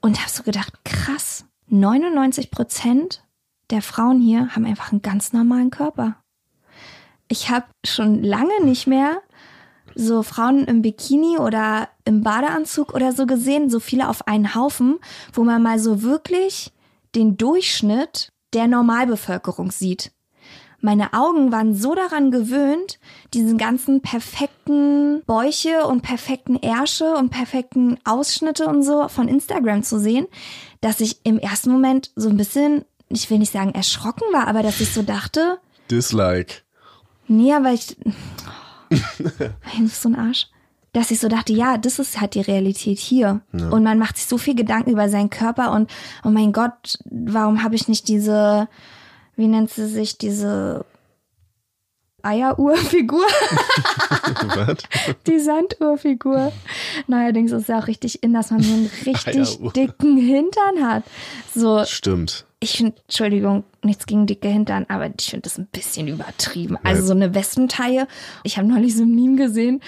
und 0.00 0.20
habe 0.20 0.30
so 0.30 0.42
gedacht, 0.44 0.72
krass, 0.84 1.44
99 1.68 2.50
Prozent 2.50 3.24
der 3.70 3.82
Frauen 3.82 4.20
hier 4.20 4.50
haben 4.50 4.64
einfach 4.64 4.92
einen 4.92 5.02
ganz 5.02 5.32
normalen 5.32 5.70
Körper. 5.70 6.16
Ich 7.28 7.50
habe 7.50 7.66
schon 7.84 8.22
lange 8.22 8.64
nicht 8.64 8.86
mehr 8.86 9.22
so 9.94 10.22
Frauen 10.22 10.64
im 10.64 10.82
Bikini 10.82 11.38
oder 11.38 11.88
im 12.04 12.22
Badeanzug 12.22 12.94
oder 12.94 13.12
so 13.12 13.26
gesehen, 13.26 13.70
so 13.70 13.80
viele 13.80 14.08
auf 14.08 14.26
einen 14.26 14.54
Haufen, 14.54 14.98
wo 15.32 15.44
man 15.44 15.62
mal 15.62 15.78
so 15.78 16.02
wirklich 16.02 16.72
den 17.14 17.36
Durchschnitt 17.36 18.32
der 18.52 18.66
Normalbevölkerung 18.66 19.70
sieht. 19.70 20.12
Meine 20.80 21.14
Augen 21.14 21.50
waren 21.50 21.74
so 21.74 21.94
daran 21.94 22.30
gewöhnt, 22.30 22.98
diesen 23.32 23.56
ganzen 23.56 24.02
perfekten 24.02 25.22
Bäuche 25.24 25.86
und 25.86 26.02
perfekten 26.02 26.56
Ärsche 26.56 27.14
und 27.14 27.30
perfekten 27.30 27.96
Ausschnitte 28.04 28.66
und 28.66 28.82
so 28.82 29.08
von 29.08 29.26
Instagram 29.26 29.82
zu 29.82 29.98
sehen, 29.98 30.26
dass 30.82 31.00
ich 31.00 31.24
im 31.24 31.38
ersten 31.38 31.70
Moment 31.70 32.10
so 32.16 32.28
ein 32.28 32.36
bisschen, 32.36 32.84
ich 33.08 33.30
will 33.30 33.38
nicht 33.38 33.52
sagen 33.52 33.74
erschrocken 33.74 34.24
war, 34.32 34.46
aber 34.46 34.62
dass 34.62 34.80
ich 34.82 34.92
so 34.92 35.02
dachte, 35.02 35.58
Dislike. 35.90 36.56
Nee, 37.28 37.54
aber 37.54 37.72
ich. 37.72 37.96
Oh, 38.90 39.76
du 39.76 39.82
bist 39.82 40.02
so 40.02 40.08
ein 40.08 40.16
Arsch. 40.16 40.46
Dass 40.92 41.10
ich 41.10 41.18
so 41.18 41.26
dachte, 41.28 41.52
ja, 41.52 41.76
das 41.76 41.98
ist 41.98 42.20
halt 42.20 42.34
die 42.34 42.40
Realität 42.40 42.98
hier. 43.00 43.40
Und 43.52 43.82
man 43.82 43.98
macht 43.98 44.16
sich 44.16 44.26
so 44.26 44.38
viel 44.38 44.54
Gedanken 44.54 44.90
über 44.90 45.08
seinen 45.08 45.28
Körper 45.28 45.72
und, 45.72 45.90
oh 46.24 46.28
mein 46.30 46.52
Gott, 46.52 46.98
warum 47.06 47.64
habe 47.64 47.74
ich 47.74 47.88
nicht 47.88 48.06
diese, 48.06 48.68
wie 49.34 49.48
nennt 49.48 49.70
sie 49.70 49.88
sich, 49.88 50.18
diese 50.18 50.84
Eieruhrfigur? 52.22 53.26
Die 55.26 55.38
Sanduhrfigur. 55.40 56.52
Neuerdings 57.06 57.52
ist 57.52 57.62
es 57.62 57.68
ja 57.68 57.80
auch 57.80 57.86
richtig 57.86 58.22
in, 58.22 58.32
dass 58.32 58.50
man 58.50 58.62
so 58.62 58.72
einen 58.72 58.90
richtig 59.06 59.36
Eieruhr. 59.58 59.72
dicken 59.72 60.16
Hintern 60.16 60.82
hat. 60.88 61.04
So, 61.54 61.84
Stimmt. 61.84 62.46
Ich 62.64 62.76
finde, 62.78 62.94
Entschuldigung, 63.06 63.64
nichts 63.82 64.06
gegen 64.06 64.26
dicke 64.26 64.48
Hintern, 64.48 64.86
aber 64.88 65.08
ich 65.18 65.26
finde 65.30 65.42
das 65.42 65.58
ein 65.58 65.66
bisschen 65.70 66.08
übertrieben. 66.08 66.78
Also 66.82 67.04
so 67.06 67.12
eine 67.12 67.34
Wespentaille. 67.34 68.08
Ich 68.42 68.56
habe 68.56 68.66
neulich 68.66 68.96
so 68.96 69.02
ein 69.04 69.14
Meme 69.14 69.36
gesehen. 69.36 69.80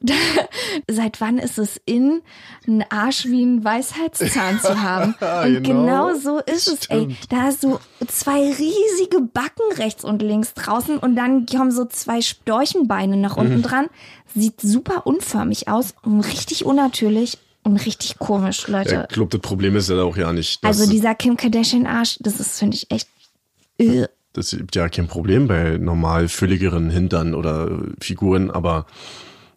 Da, 0.00 0.14
seit 0.90 1.20
wann 1.20 1.38
ist 1.38 1.58
es 1.58 1.80
in, 1.86 2.20
einen 2.66 2.84
Arsch 2.90 3.26
wie 3.26 3.44
ein 3.44 3.64
Weisheitszahn 3.64 4.60
zu 4.60 4.82
haben? 4.82 5.14
Und 5.20 5.62
Genau. 5.64 6.08
genau, 6.10 6.14
so 6.14 6.38
ist 6.40 6.68
es, 6.68 6.86
ey. 6.90 7.16
Da 7.28 7.42
hast 7.42 7.62
du 7.64 7.78
zwei 8.08 8.40
riesige 8.40 9.20
Backen 9.32 9.62
rechts 9.76 10.04
und 10.04 10.20
links 10.22 10.54
draußen 10.54 10.98
und 10.98 11.16
dann 11.16 11.46
kommen 11.46 11.70
so 11.70 11.84
zwei 11.84 12.20
Storchenbeine 12.20 13.16
nach 13.16 13.36
unten 13.36 13.58
Mhm. 13.58 13.62
dran. 13.62 13.86
Sieht 14.34 14.60
super 14.60 15.06
unförmig 15.06 15.68
aus 15.68 15.94
und 16.02 16.20
richtig 16.20 16.64
unnatürlich 16.64 17.38
und 17.64 17.76
richtig 17.84 18.18
komisch, 18.18 18.68
Leute. 18.68 19.06
Ich 19.08 19.14
glaube, 19.14 19.30
das 19.30 19.40
Problem 19.40 19.74
ist 19.76 19.88
ja 19.90 20.02
auch 20.02 20.16
ja 20.16 20.32
nicht, 20.32 20.62
Also 20.64 20.88
dieser 20.88 21.14
Kim 21.14 21.36
Kardashian 21.36 21.86
Arsch, 21.86 22.18
das 22.20 22.38
ist, 22.40 22.58
finde 22.58 22.76
ich, 22.76 22.90
echt. 22.90 23.08
Äh. 23.78 24.06
das 24.32 24.50
gibt 24.50 24.76
ja 24.76 24.88
kein 24.88 25.08
Problem 25.08 25.48
bei 25.48 25.78
normal 25.78 26.28
fülligeren 26.28 26.90
Hintern 26.90 27.34
oder 27.34 27.78
Figuren, 28.00 28.50
aber 28.50 28.86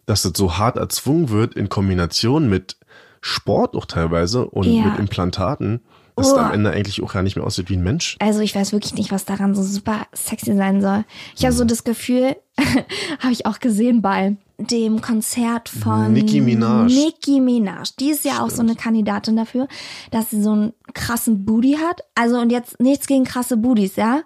dass 0.06 0.22
das 0.22 0.32
so 0.36 0.56
hart 0.58 0.76
erzwungen 0.76 1.28
wird 1.30 1.54
in 1.54 1.68
Kombination 1.68 2.48
mit 2.48 2.76
Sport 3.20 3.74
auch 3.76 3.84
teilweise 3.86 4.46
und 4.48 4.64
Ja. 4.72 4.84
mit 4.84 4.98
Implantaten, 4.98 5.80
dass 6.16 6.28
Oh. 6.28 6.32
es 6.32 6.38
am 6.38 6.52
Ende 6.52 6.70
eigentlich 6.70 7.02
auch 7.02 7.14
ja 7.14 7.22
nicht 7.22 7.36
mehr 7.36 7.44
aussieht 7.44 7.68
wie 7.70 7.76
ein 7.76 7.82
Mensch. 7.82 8.16
Also 8.20 8.40
ich 8.40 8.54
weiß 8.54 8.72
wirklich 8.72 8.94
nicht, 8.94 9.12
was 9.12 9.24
daran 9.24 9.54
so 9.54 9.62
super 9.62 10.06
sexy 10.14 10.54
sein 10.56 10.80
soll. 10.80 11.04
Ich 11.36 11.44
habe 11.44 11.54
so 11.54 11.64
das 11.64 11.84
Gefühl, 11.84 12.36
habe 13.20 13.32
ich 13.32 13.46
auch 13.46 13.58
gesehen 13.60 14.00
bei 14.02 14.36
dem 14.58 15.00
Konzert 15.00 15.68
von 15.68 16.12
Nicki 16.12 16.40
Minaj. 16.40 16.92
Nicki 16.92 17.40
Minaj. 17.40 17.90
Die 17.98 18.10
ist 18.10 18.24
ja 18.24 18.42
auch 18.42 18.50
so 18.50 18.60
eine 18.60 18.74
Kandidatin 18.74 19.36
dafür, 19.36 19.68
dass 20.10 20.30
sie 20.30 20.42
so 20.42 20.50
einen 20.50 20.72
krassen 20.94 21.44
Booty 21.44 21.78
hat. 21.80 22.02
Also 22.14 22.38
und 22.38 22.50
jetzt 22.50 22.80
nichts 22.80 23.06
gegen 23.06 23.24
krasse 23.24 23.56
Booties, 23.56 23.96
ja. 23.96 24.22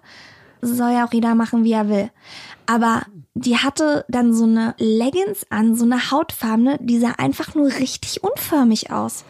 Soll 0.61 0.91
ja 0.91 1.05
auch 1.05 1.13
jeder 1.13 1.35
machen, 1.35 1.63
wie 1.63 1.73
er 1.73 1.87
will. 1.87 2.09
Aber 2.65 3.03
die 3.35 3.57
hatte 3.57 4.05
dann 4.07 4.33
so 4.33 4.45
eine 4.45 4.73
Leggings 4.77 5.45
an, 5.49 5.75
so 5.75 5.85
eine 5.85 6.11
hautfarbene, 6.11 6.79
die 6.81 6.99
sah 6.99 7.11
einfach 7.17 7.53
nur 7.53 7.67
richtig 7.67 8.23
unförmig 8.23 8.91
aus. 8.91 9.25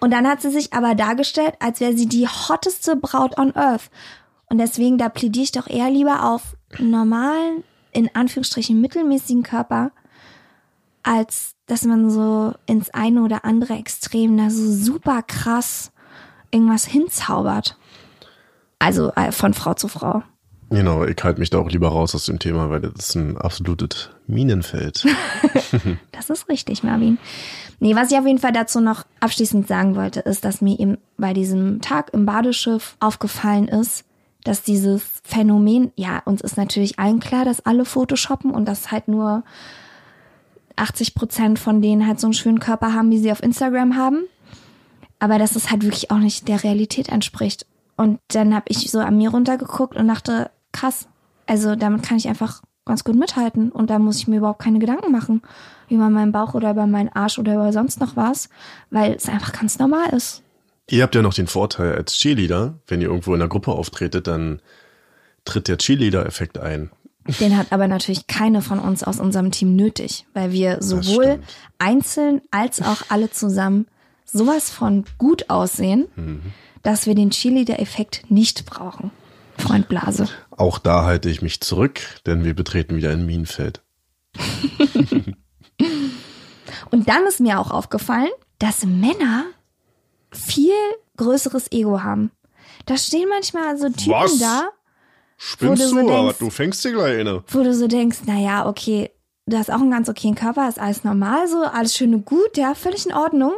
Und 0.00 0.12
dann 0.12 0.26
hat 0.26 0.42
sie 0.42 0.50
sich 0.50 0.72
aber 0.72 0.96
dargestellt, 0.96 1.54
als 1.60 1.78
wäre 1.78 1.96
sie 1.96 2.06
die 2.06 2.26
hotteste 2.26 2.96
Braut 2.96 3.38
on 3.38 3.54
Earth. 3.54 3.90
Und 4.48 4.58
deswegen, 4.58 4.98
da 4.98 5.08
plädiere 5.08 5.44
ich 5.44 5.52
doch 5.52 5.68
eher 5.68 5.90
lieber 5.90 6.24
auf 6.24 6.56
normalen, 6.78 7.62
in 7.92 8.10
Anführungsstrichen 8.14 8.80
mittelmäßigen 8.80 9.42
Körper, 9.42 9.92
als 11.02 11.54
dass 11.66 11.84
man 11.84 12.10
so 12.10 12.54
ins 12.66 12.90
eine 12.90 13.22
oder 13.22 13.44
andere 13.44 13.74
Extrem 13.74 14.36
da 14.36 14.50
so 14.50 14.70
super 14.70 15.22
krass 15.22 15.92
irgendwas 16.50 16.84
hinzaubert. 16.84 17.76
Also 18.78 19.12
äh, 19.12 19.32
von 19.32 19.54
Frau 19.54 19.74
zu 19.74 19.88
Frau. 19.88 20.22
Genau, 20.70 21.04
ich 21.04 21.22
halte 21.22 21.38
mich 21.38 21.50
da 21.50 21.58
auch 21.58 21.70
lieber 21.70 21.88
raus 21.88 22.14
aus 22.14 22.26
dem 22.26 22.38
Thema, 22.38 22.70
weil 22.70 22.80
das 22.80 23.08
ist 23.08 23.14
ein 23.14 23.36
absolutes 23.36 24.10
Minenfeld. 24.26 25.06
Das 26.12 26.30
ist 26.30 26.48
richtig, 26.48 26.84
Marvin. 26.84 27.18
Nee, 27.80 27.96
was 27.96 28.12
ich 28.12 28.18
auf 28.18 28.26
jeden 28.26 28.38
Fall 28.38 28.52
dazu 28.52 28.80
noch 28.80 29.04
abschließend 29.18 29.66
sagen 29.66 29.96
wollte, 29.96 30.20
ist, 30.20 30.44
dass 30.44 30.60
mir 30.60 30.78
eben 30.78 30.98
bei 31.16 31.32
diesem 31.32 31.80
Tag 31.80 32.14
im 32.14 32.26
Badeschiff 32.26 32.96
aufgefallen 33.00 33.66
ist, 33.66 34.04
dass 34.44 34.62
dieses 34.62 35.20
Phänomen, 35.24 35.90
ja, 35.96 36.20
uns 36.24 36.42
ist 36.42 36.56
natürlich 36.56 36.98
allen 36.98 37.18
klar, 37.18 37.44
dass 37.44 37.66
alle 37.66 37.84
Photoshoppen 37.84 38.52
und 38.52 38.66
dass 38.66 38.92
halt 38.92 39.08
nur 39.08 39.42
80 40.76 41.14
Prozent 41.14 41.58
von 41.58 41.82
denen 41.82 42.06
halt 42.06 42.20
so 42.20 42.26
einen 42.26 42.34
schönen 42.34 42.60
Körper 42.60 42.94
haben, 42.94 43.10
wie 43.10 43.18
sie 43.18 43.32
auf 43.32 43.42
Instagram 43.42 43.96
haben. 43.96 44.24
Aber 45.18 45.38
dass 45.38 45.56
es 45.56 45.70
halt 45.70 45.84
wirklich 45.84 46.10
auch 46.10 46.18
nicht 46.18 46.48
der 46.48 46.64
Realität 46.64 47.08
entspricht. 47.08 47.66
Und 47.96 48.18
dann 48.28 48.54
habe 48.54 48.66
ich 48.68 48.90
so 48.90 48.98
an 48.98 49.16
mir 49.16 49.30
runtergeguckt 49.30 49.96
und 49.96 50.08
dachte, 50.08 50.50
krass, 50.72 51.06
also 51.46 51.76
damit 51.76 52.02
kann 52.02 52.16
ich 52.16 52.28
einfach 52.28 52.62
ganz 52.84 53.04
gut 53.04 53.14
mithalten. 53.14 53.70
Und 53.70 53.90
da 53.90 53.98
muss 53.98 54.18
ich 54.18 54.28
mir 54.28 54.38
überhaupt 54.38 54.62
keine 54.62 54.78
Gedanken 54.78 55.12
machen 55.12 55.42
über 55.88 56.08
meinen 56.10 56.32
Bauch 56.32 56.54
oder 56.54 56.70
über 56.70 56.86
meinen 56.86 57.10
Arsch 57.10 57.38
oder 57.38 57.54
über 57.54 57.72
sonst 57.72 58.00
noch 58.00 58.16
was, 58.16 58.48
weil 58.90 59.12
es 59.12 59.28
einfach 59.28 59.52
ganz 59.52 59.78
normal 59.78 60.10
ist. 60.10 60.42
Ihr 60.90 61.02
habt 61.02 61.14
ja 61.14 61.22
noch 61.22 61.34
den 61.34 61.46
Vorteil 61.46 61.94
als 61.94 62.14
Cheerleader, 62.14 62.74
wenn 62.86 63.00
ihr 63.00 63.08
irgendwo 63.08 63.34
in 63.34 63.40
einer 63.40 63.48
Gruppe 63.48 63.72
auftretet, 63.72 64.26
dann 64.26 64.60
tritt 65.44 65.68
der 65.68 65.78
Cheerleader-Effekt 65.78 66.58
ein. 66.58 66.90
Den 67.40 67.56
hat 67.56 67.72
aber 67.72 67.86
natürlich 67.88 68.26
keine 68.26 68.62
von 68.62 68.78
uns 68.78 69.04
aus 69.04 69.20
unserem 69.20 69.50
Team 69.52 69.76
nötig, 69.76 70.26
weil 70.34 70.50
wir 70.52 70.82
sowohl 70.82 71.40
einzeln 71.78 72.42
als 72.50 72.82
auch 72.82 73.02
alle 73.08 73.30
zusammen 73.30 73.86
sowas 74.24 74.70
von 74.70 75.04
gut 75.18 75.48
aussehen, 75.50 76.08
dass 76.82 77.06
wir 77.06 77.14
den 77.14 77.30
Cheerleader-Effekt 77.30 78.30
nicht 78.30 78.66
brauchen. 78.66 79.10
Freund 79.58 79.88
Blase. 79.88 80.28
Auch 80.50 80.78
da 80.78 81.04
halte 81.04 81.28
ich 81.28 81.42
mich 81.42 81.60
zurück, 81.60 82.00
denn 82.26 82.44
wir 82.44 82.54
betreten 82.54 82.96
wieder 82.96 83.10
ein 83.10 83.24
Minenfeld. 83.26 83.82
Und 86.90 87.08
dann 87.08 87.26
ist 87.28 87.40
mir 87.40 87.60
auch 87.60 87.70
aufgefallen, 87.70 88.30
dass 88.58 88.84
Männer 88.84 89.44
viel 90.30 90.72
größeres 91.16 91.70
Ego 91.72 92.02
haben. 92.02 92.30
Da 92.86 92.96
stehen 92.96 93.28
manchmal 93.28 93.78
so 93.78 93.88
Typen 93.88 94.12
Was? 94.12 94.38
da, 94.38 94.70
Spinnst 95.44 95.82
du 95.82 95.86
du, 95.86 95.92
so 95.92 95.98
aber 96.12 96.22
denkst- 96.26 96.38
du 96.38 96.50
fängst 96.50 96.84
dir 96.84 96.92
gleich 96.92 97.18
eine. 97.20 97.42
wo 97.48 97.62
du 97.62 97.74
so 97.74 97.88
denkst, 97.88 98.18
na 98.26 98.38
ja, 98.38 98.66
okay, 98.66 99.10
du 99.46 99.58
hast 99.58 99.70
auch 99.70 99.80
einen 99.80 99.90
ganz 99.90 100.08
okayen 100.08 100.36
Körper, 100.36 100.68
ist 100.68 100.78
alles 100.78 101.02
normal 101.04 101.48
so, 101.48 101.62
alles 101.64 101.96
schön 101.96 102.14
und 102.14 102.24
gut, 102.24 102.56
ja, 102.56 102.74
völlig 102.74 103.06
in 103.06 103.12
Ordnung. 103.14 103.52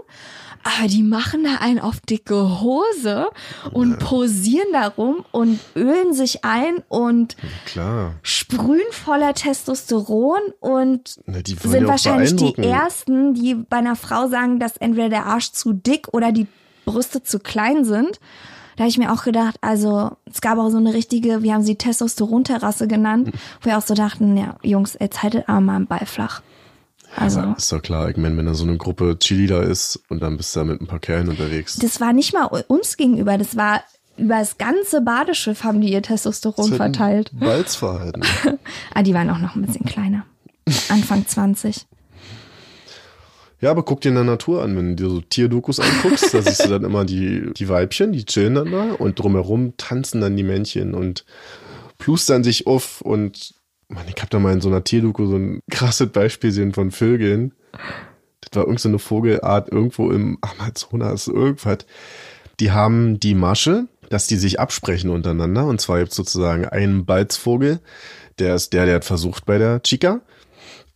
Aber 0.67 0.89
die 0.89 1.03
machen 1.03 1.45
da 1.45 1.57
einen 1.61 1.79
auf 1.79 2.01
dicke 2.01 2.63
Hose 2.63 3.27
und 3.73 3.99
posieren 3.99 4.69
darum 4.73 5.23
und 5.31 5.61
ölen 5.77 6.15
sich 6.15 6.43
ein 6.43 6.83
und 6.89 7.37
Klar. 7.67 8.15
sprühen 8.23 8.81
voller 8.91 9.35
Testosteron 9.35 10.41
und 10.61 11.21
Na, 11.27 11.41
sind 11.45 11.83
ja 11.83 11.87
wahrscheinlich 11.87 12.35
die 12.35 12.57
ersten, 12.57 13.35
die 13.35 13.55
bei 13.57 13.77
einer 13.77 13.95
Frau 13.95 14.27
sagen, 14.29 14.59
dass 14.59 14.79
entweder 14.79 15.11
der 15.11 15.27
Arsch 15.27 15.53
zu 15.53 15.75
dick 15.75 16.09
oder 16.15 16.33
die 16.33 16.47
Brüste 16.87 17.23
zu 17.23 17.41
klein 17.41 17.85
sind. 17.85 18.19
Da 18.77 18.81
habe 18.81 18.89
ich 18.89 18.99
mir 18.99 19.13
auch 19.13 19.25
gedacht, 19.25 19.57
also 19.61 20.13
es 20.31 20.41
gab 20.41 20.59
auch 20.59 20.71
so 20.71 20.79
eine 20.79 20.95
richtige, 20.95 21.43
wir 21.43 21.55
haben 21.55 21.63
sie 21.63 21.77
Testosteron-Terrasse 21.77 22.89
genannt, 22.89 23.31
wo 23.61 23.71
wir 23.71 23.79
auch 23.79 23.83
so 23.83 23.95
dachten, 23.95 24.37
ja, 24.37 24.57
Jungs, 24.63 24.97
jetzt 25.01 25.23
haltet 25.23 25.49
aber 25.49 25.61
mal 25.61 25.77
einen 25.77 25.87
Ball 25.87 26.07
flach. 26.07 26.43
Also, 27.17 27.41
Ja, 27.41 27.53
ist 27.53 27.71
doch 27.71 27.81
klar. 27.83 28.11
Ich 28.11 28.17
meine, 28.17 28.37
wenn 28.37 28.47
da 28.47 28.55
so 28.55 28.65
eine 28.65 28.77
Gruppe 28.77 29.17
Cheerleader 29.19 29.63
ist 29.63 30.01
und 30.09 30.21
dann 30.21 30.37
bist 30.37 30.55
du 30.55 30.61
da 30.61 30.65
mit 30.65 30.81
ein 30.81 30.87
paar 30.87 30.99
Kerlen 30.99 31.29
unterwegs. 31.29 31.77
das 31.77 32.01
war 32.01 32.13
nicht 32.13 32.35
mal 32.35 32.47
uns 32.67 32.97
gegenüber, 32.97 33.39
das 33.39 33.57
war 33.57 33.83
über 34.17 34.39
das 34.39 34.59
ganze 34.59 35.01
Badeschiff 35.01 35.65
haben 35.65 35.81
die 35.81 35.93
ihr 35.93 36.03
Testosteron 36.03 36.71
halt 36.71 36.77
verteilt. 36.77 37.31
Balzverhalten. 37.35 38.23
Ah, 38.95 39.03
die 39.03 39.13
waren 39.13 39.29
auch 39.31 39.39
noch 39.39 39.57
ein 39.57 39.63
bisschen 39.63 39.85
kleiner. 39.87 40.25
Anfang 40.89 41.27
20. 41.27 41.87
Ja, 43.65 43.71
aber 43.71 43.83
guck 43.83 44.03
dir 44.03 44.11
in 44.11 44.17
der 44.17 44.25
Natur 44.25 44.63
an, 44.63 44.77
wenn 44.77 44.95
du 44.95 45.03
dir 45.03 45.09
so 45.09 45.21
Tierdokus 45.23 45.81
anguckst, 45.81 46.35
da 46.35 46.43
siehst 46.43 46.67
du 46.67 46.69
dann 46.69 46.85
immer 46.85 47.07
die, 47.07 47.51
die 47.55 47.67
Weibchen, 47.67 48.13
die 48.13 48.27
chillen 48.27 48.57
dann 48.57 48.71
da 48.71 48.93
und 48.93 49.19
drumherum 49.19 49.75
tanzen 49.79 50.21
dann 50.21 50.37
die 50.37 50.43
Männchen 50.43 50.93
und 50.93 51.25
plustern 51.97 52.45
sich 52.45 52.67
auf 52.67 53.01
und 53.01 53.55
man, 53.89 54.05
ich 54.15 54.21
hab 54.21 54.29
da 54.29 54.39
mal 54.39 54.53
in 54.53 54.61
so 54.61 54.69
einer 54.69 54.85
Tierdoku 54.85 55.25
so 55.25 55.37
ein 55.37 55.61
krasses 55.71 56.11
Beispiel 56.11 56.51
gesehen 56.51 56.75
von 56.75 56.91
Vögeln. 56.91 57.55
Das 58.43 58.51
war 58.53 58.65
irgendeine 58.65 58.97
so 58.97 58.99
Vogelart 58.99 59.73
irgendwo 59.73 60.11
im 60.11 60.37
Amazonas, 60.43 61.27
irgendwas. 61.29 61.87
Die 62.61 62.71
haben 62.71 63.19
die 63.19 63.35
Masche, 63.35 63.87
dass 64.11 64.27
die 64.27 64.37
sich 64.37 64.61
absprechen 64.61 65.09
untereinander 65.09 65.65
und 65.65 65.81
zwar 65.81 66.01
gibt's 66.01 66.17
sozusagen 66.17 66.67
einen 66.67 67.07
Balzvogel, 67.07 67.81
der 68.39 68.57
ist 68.57 68.75
der, 68.75 68.85
der 68.85 68.97
hat 68.97 69.07
versucht 69.07 69.47
bei 69.47 69.57
der 69.57 69.83
Chica 69.83 70.21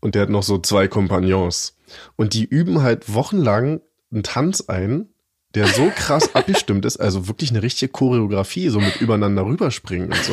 und 0.02 0.14
der 0.14 0.20
hat 0.20 0.28
noch 0.28 0.42
so 0.42 0.59
zwei 0.59 0.87
Kompagnons. 0.87 1.78
Und 2.16 2.35
die 2.35 2.44
üben 2.44 2.83
halt 2.83 3.12
wochenlang 3.12 3.81
einen 4.12 4.22
Tanz 4.22 4.62
ein, 4.68 5.09
der 5.55 5.66
so 5.66 5.90
krass 5.94 6.31
abgestimmt 6.35 6.85
ist, 6.85 6.98
also 6.98 7.29
wirklich 7.29 7.51
eine 7.51 7.62
richtige 7.62 7.90
Choreografie, 7.90 8.68
so 8.68 8.81
mit 8.81 9.01
übereinander 9.01 9.44
rüberspringen 9.46 10.09
und 10.12 10.22
so. 10.24 10.33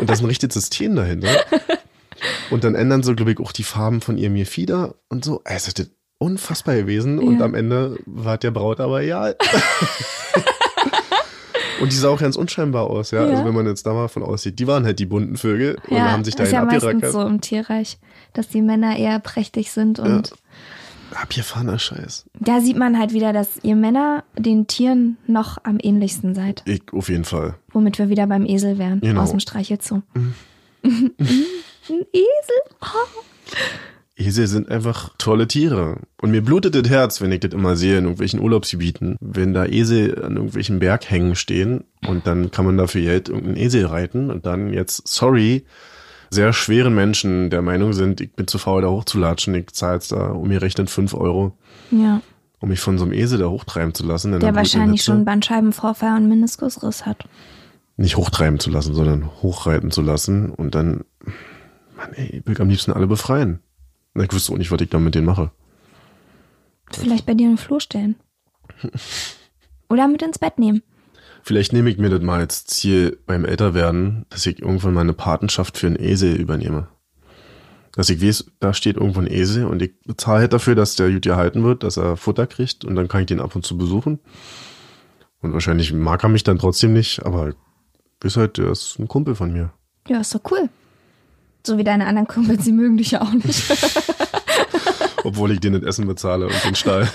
Und 0.00 0.08
da 0.08 0.14
ist 0.14 0.20
ein 0.20 0.26
richtiges 0.26 0.54
System 0.54 0.96
dahinter. 0.96 1.44
Und 2.50 2.64
dann 2.64 2.74
ändern 2.74 3.02
so, 3.02 3.14
glaube 3.14 3.32
ich, 3.32 3.40
auch 3.40 3.52
die 3.52 3.62
Farben 3.64 4.00
von 4.00 4.18
ihrem 4.18 4.34
Gefieder 4.36 4.94
und 5.08 5.24
so. 5.24 5.40
Es 5.44 5.66
ist 5.68 5.90
unfassbar 6.18 6.76
gewesen. 6.76 7.18
Und 7.18 7.38
Ja. 7.40 7.44
am 7.44 7.54
Ende 7.54 7.98
war 8.06 8.38
der 8.38 8.50
Braut 8.52 8.78
aber 8.80 9.00
ja. 9.02 9.32
Und 11.82 11.92
die 11.92 11.96
sah 11.96 12.08
auch 12.08 12.20
ganz 12.20 12.36
unscheinbar 12.36 12.88
aus, 12.88 13.10
ja. 13.10 13.24
Ja. 13.24 13.30
Also 13.30 13.44
wenn 13.44 13.54
man 13.54 13.66
jetzt 13.66 13.84
da 13.84 13.92
mal 13.92 14.08
von 14.08 14.22
aussieht, 14.22 14.58
die 14.58 14.66
waren 14.66 14.84
halt 14.84 14.98
die 14.98 15.06
bunten 15.06 15.36
Vögel 15.36 15.78
und 15.88 16.00
haben 16.00 16.24
sich 16.24 16.34
das 16.34 16.48
ist 16.48 16.52
ja 16.52 16.64
meistens 16.64 16.84
abgerackert. 16.84 17.12
so 17.12 17.20
im 17.22 17.40
Tierreich, 17.40 17.98
dass 18.32 18.48
die 18.48 18.62
Männer 18.62 18.96
eher 18.96 19.18
prächtig 19.18 19.70
sind 19.72 19.98
und 19.98 20.32
Abgefahrener 21.14 21.78
Scheiß. 21.78 22.24
da 22.40 22.60
sieht 22.62 22.78
man 22.78 22.98
halt 22.98 23.12
wieder, 23.12 23.34
dass 23.34 23.58
ihr 23.62 23.76
Männer 23.76 24.24
den 24.38 24.66
Tieren 24.66 25.18
noch 25.26 25.58
am 25.62 25.78
ähnlichsten 25.82 26.34
seid. 26.34 26.62
Ich, 26.64 26.82
auf 26.92 27.10
jeden 27.10 27.24
Fall. 27.24 27.56
Womit 27.72 27.98
wir 27.98 28.08
wieder 28.08 28.26
beim 28.26 28.46
Esel 28.46 28.78
wären, 28.78 29.00
Genau. 29.02 29.20
aus 29.20 29.30
dem 29.30 29.40
Streichelzoo. 29.40 30.00
Ein 30.84 31.10
Esel? 32.12 32.60
Oh. 32.80 33.20
Esel 34.26 34.46
sind 34.46 34.70
einfach 34.70 35.10
tolle 35.18 35.48
Tiere. 35.48 35.98
Und 36.20 36.30
mir 36.30 36.42
blutet 36.42 36.74
das 36.74 36.90
Herz, 36.90 37.20
wenn 37.20 37.32
ich 37.32 37.40
das 37.40 37.52
immer 37.52 37.76
sehe 37.76 37.98
in 37.98 38.04
irgendwelchen 38.04 38.40
Urlaubsgebieten. 38.40 39.16
Wenn 39.20 39.52
da 39.54 39.66
Esel 39.66 40.22
an 40.24 40.36
irgendwelchen 40.36 40.78
Berghängen 40.78 41.34
stehen 41.34 41.84
und 42.06 42.26
dann 42.26 42.50
kann 42.50 42.64
man 42.64 42.76
dafür 42.76 43.02
Geld 43.02 43.28
irgendeinen 43.28 43.56
Esel 43.56 43.86
reiten 43.86 44.30
und 44.30 44.46
dann 44.46 44.72
jetzt, 44.72 45.06
sorry, 45.08 45.64
sehr 46.30 46.52
schweren 46.52 46.94
Menschen 46.94 47.50
der 47.50 47.62
Meinung 47.62 47.92
sind, 47.92 48.20
ich 48.20 48.32
bin 48.32 48.46
zu 48.46 48.58
faul, 48.58 48.82
da 48.82 48.88
hochzulatschen. 48.88 49.54
Ich 49.54 49.72
zahle 49.72 49.94
jetzt 49.94 50.12
da 50.12 50.28
um 50.28 50.48
mir 50.48 50.62
rechnen 50.62 50.86
fünf 50.86 51.14
Euro, 51.14 51.56
Ja, 51.90 52.22
um 52.60 52.68
mich 52.70 52.80
von 52.80 52.96
so 52.96 53.04
einem 53.04 53.12
Esel 53.12 53.38
da 53.38 53.48
hochtreiben 53.48 53.92
zu 53.92 54.06
lassen. 54.06 54.38
der 54.38 54.54
wahrscheinlich 54.54 55.02
schon 55.02 55.24
Bandscheibenvorfall 55.24 56.16
und 56.16 56.28
Meniskusriss 56.28 57.04
hat. 57.04 57.24
Nicht 57.96 58.16
hochtreiben 58.16 58.58
zu 58.58 58.70
lassen, 58.70 58.94
sondern 58.94 59.28
hochreiten 59.42 59.90
zu 59.90 60.00
lassen 60.00 60.48
und 60.50 60.74
dann, 60.74 61.04
Mann 61.96 62.12
ey, 62.14 62.38
ich 62.38 62.46
will 62.46 62.58
am 62.60 62.70
liebsten 62.70 62.92
alle 62.92 63.06
befreien. 63.06 63.60
Ich 64.14 64.32
wüsste 64.32 64.52
auch 64.52 64.58
nicht, 64.58 64.70
was 64.70 64.80
ich 64.80 64.90
da 64.90 64.98
mit 64.98 65.14
denen 65.14 65.26
mache. 65.26 65.50
Vielleicht 66.90 67.26
bei 67.26 67.34
dir 67.34 67.44
in 67.44 67.52
den 67.52 67.58
Flur 67.58 67.80
stellen. 67.80 68.16
Oder 69.88 70.08
mit 70.08 70.22
ins 70.22 70.38
Bett 70.38 70.58
nehmen. 70.58 70.82
Vielleicht 71.42 71.72
nehme 71.72 71.90
ich 71.90 71.98
mir 71.98 72.08
das 72.08 72.22
mal 72.22 72.38
als 72.38 72.66
Ziel 72.66 73.18
beim 73.26 73.44
Älterwerden, 73.44 74.26
dass 74.30 74.46
ich 74.46 74.60
irgendwann 74.60 74.94
mal 74.94 75.00
eine 75.00 75.12
Patenschaft 75.12 75.76
für 75.76 75.88
einen 75.88 75.98
Esel 75.98 76.36
übernehme. 76.36 76.88
Dass 77.92 78.10
ich 78.10 78.22
weiß, 78.22 78.52
da 78.60 78.72
steht 78.72 78.96
irgendwo 78.96 79.20
ein 79.20 79.30
Esel 79.30 79.66
und 79.66 79.82
ich 79.82 79.98
bezahle 80.06 80.40
halt 80.40 80.52
dafür, 80.52 80.74
dass 80.74 80.94
der 80.94 81.10
gut 81.10 81.22
gehalten 81.22 81.64
wird, 81.64 81.82
dass 81.82 81.96
er 81.96 82.16
Futter 82.16 82.46
kriegt 82.46 82.84
und 82.84 82.94
dann 82.94 83.08
kann 83.08 83.22
ich 83.22 83.26
den 83.26 83.40
ab 83.40 83.56
und 83.56 83.66
zu 83.66 83.76
besuchen. 83.76 84.20
Und 85.40 85.52
wahrscheinlich 85.52 85.92
mag 85.92 86.22
er 86.22 86.28
mich 86.28 86.44
dann 86.44 86.58
trotzdem 86.58 86.92
nicht, 86.92 87.24
aber 87.26 87.48
ich 87.48 87.56
weiß 88.22 88.36
halt, 88.36 88.58
der 88.58 88.70
ist 88.70 88.98
ein 88.98 89.08
Kumpel 89.08 89.34
von 89.34 89.52
mir. 89.52 89.72
Ja, 90.08 90.20
ist 90.20 90.34
doch 90.34 90.40
cool. 90.50 90.70
So 91.64 91.78
wie 91.78 91.84
deine 91.84 92.06
anderen 92.06 92.26
Kumpels, 92.26 92.64
sie 92.64 92.72
mögen 92.72 92.96
dich 92.96 93.12
ja 93.12 93.22
auch 93.22 93.32
nicht. 93.32 93.62
Obwohl 95.24 95.52
ich 95.52 95.60
den 95.60 95.74
das 95.74 95.82
Essen 95.82 96.06
bezahle 96.06 96.46
und 96.46 96.64
den 96.64 96.74
Stall. 96.74 97.08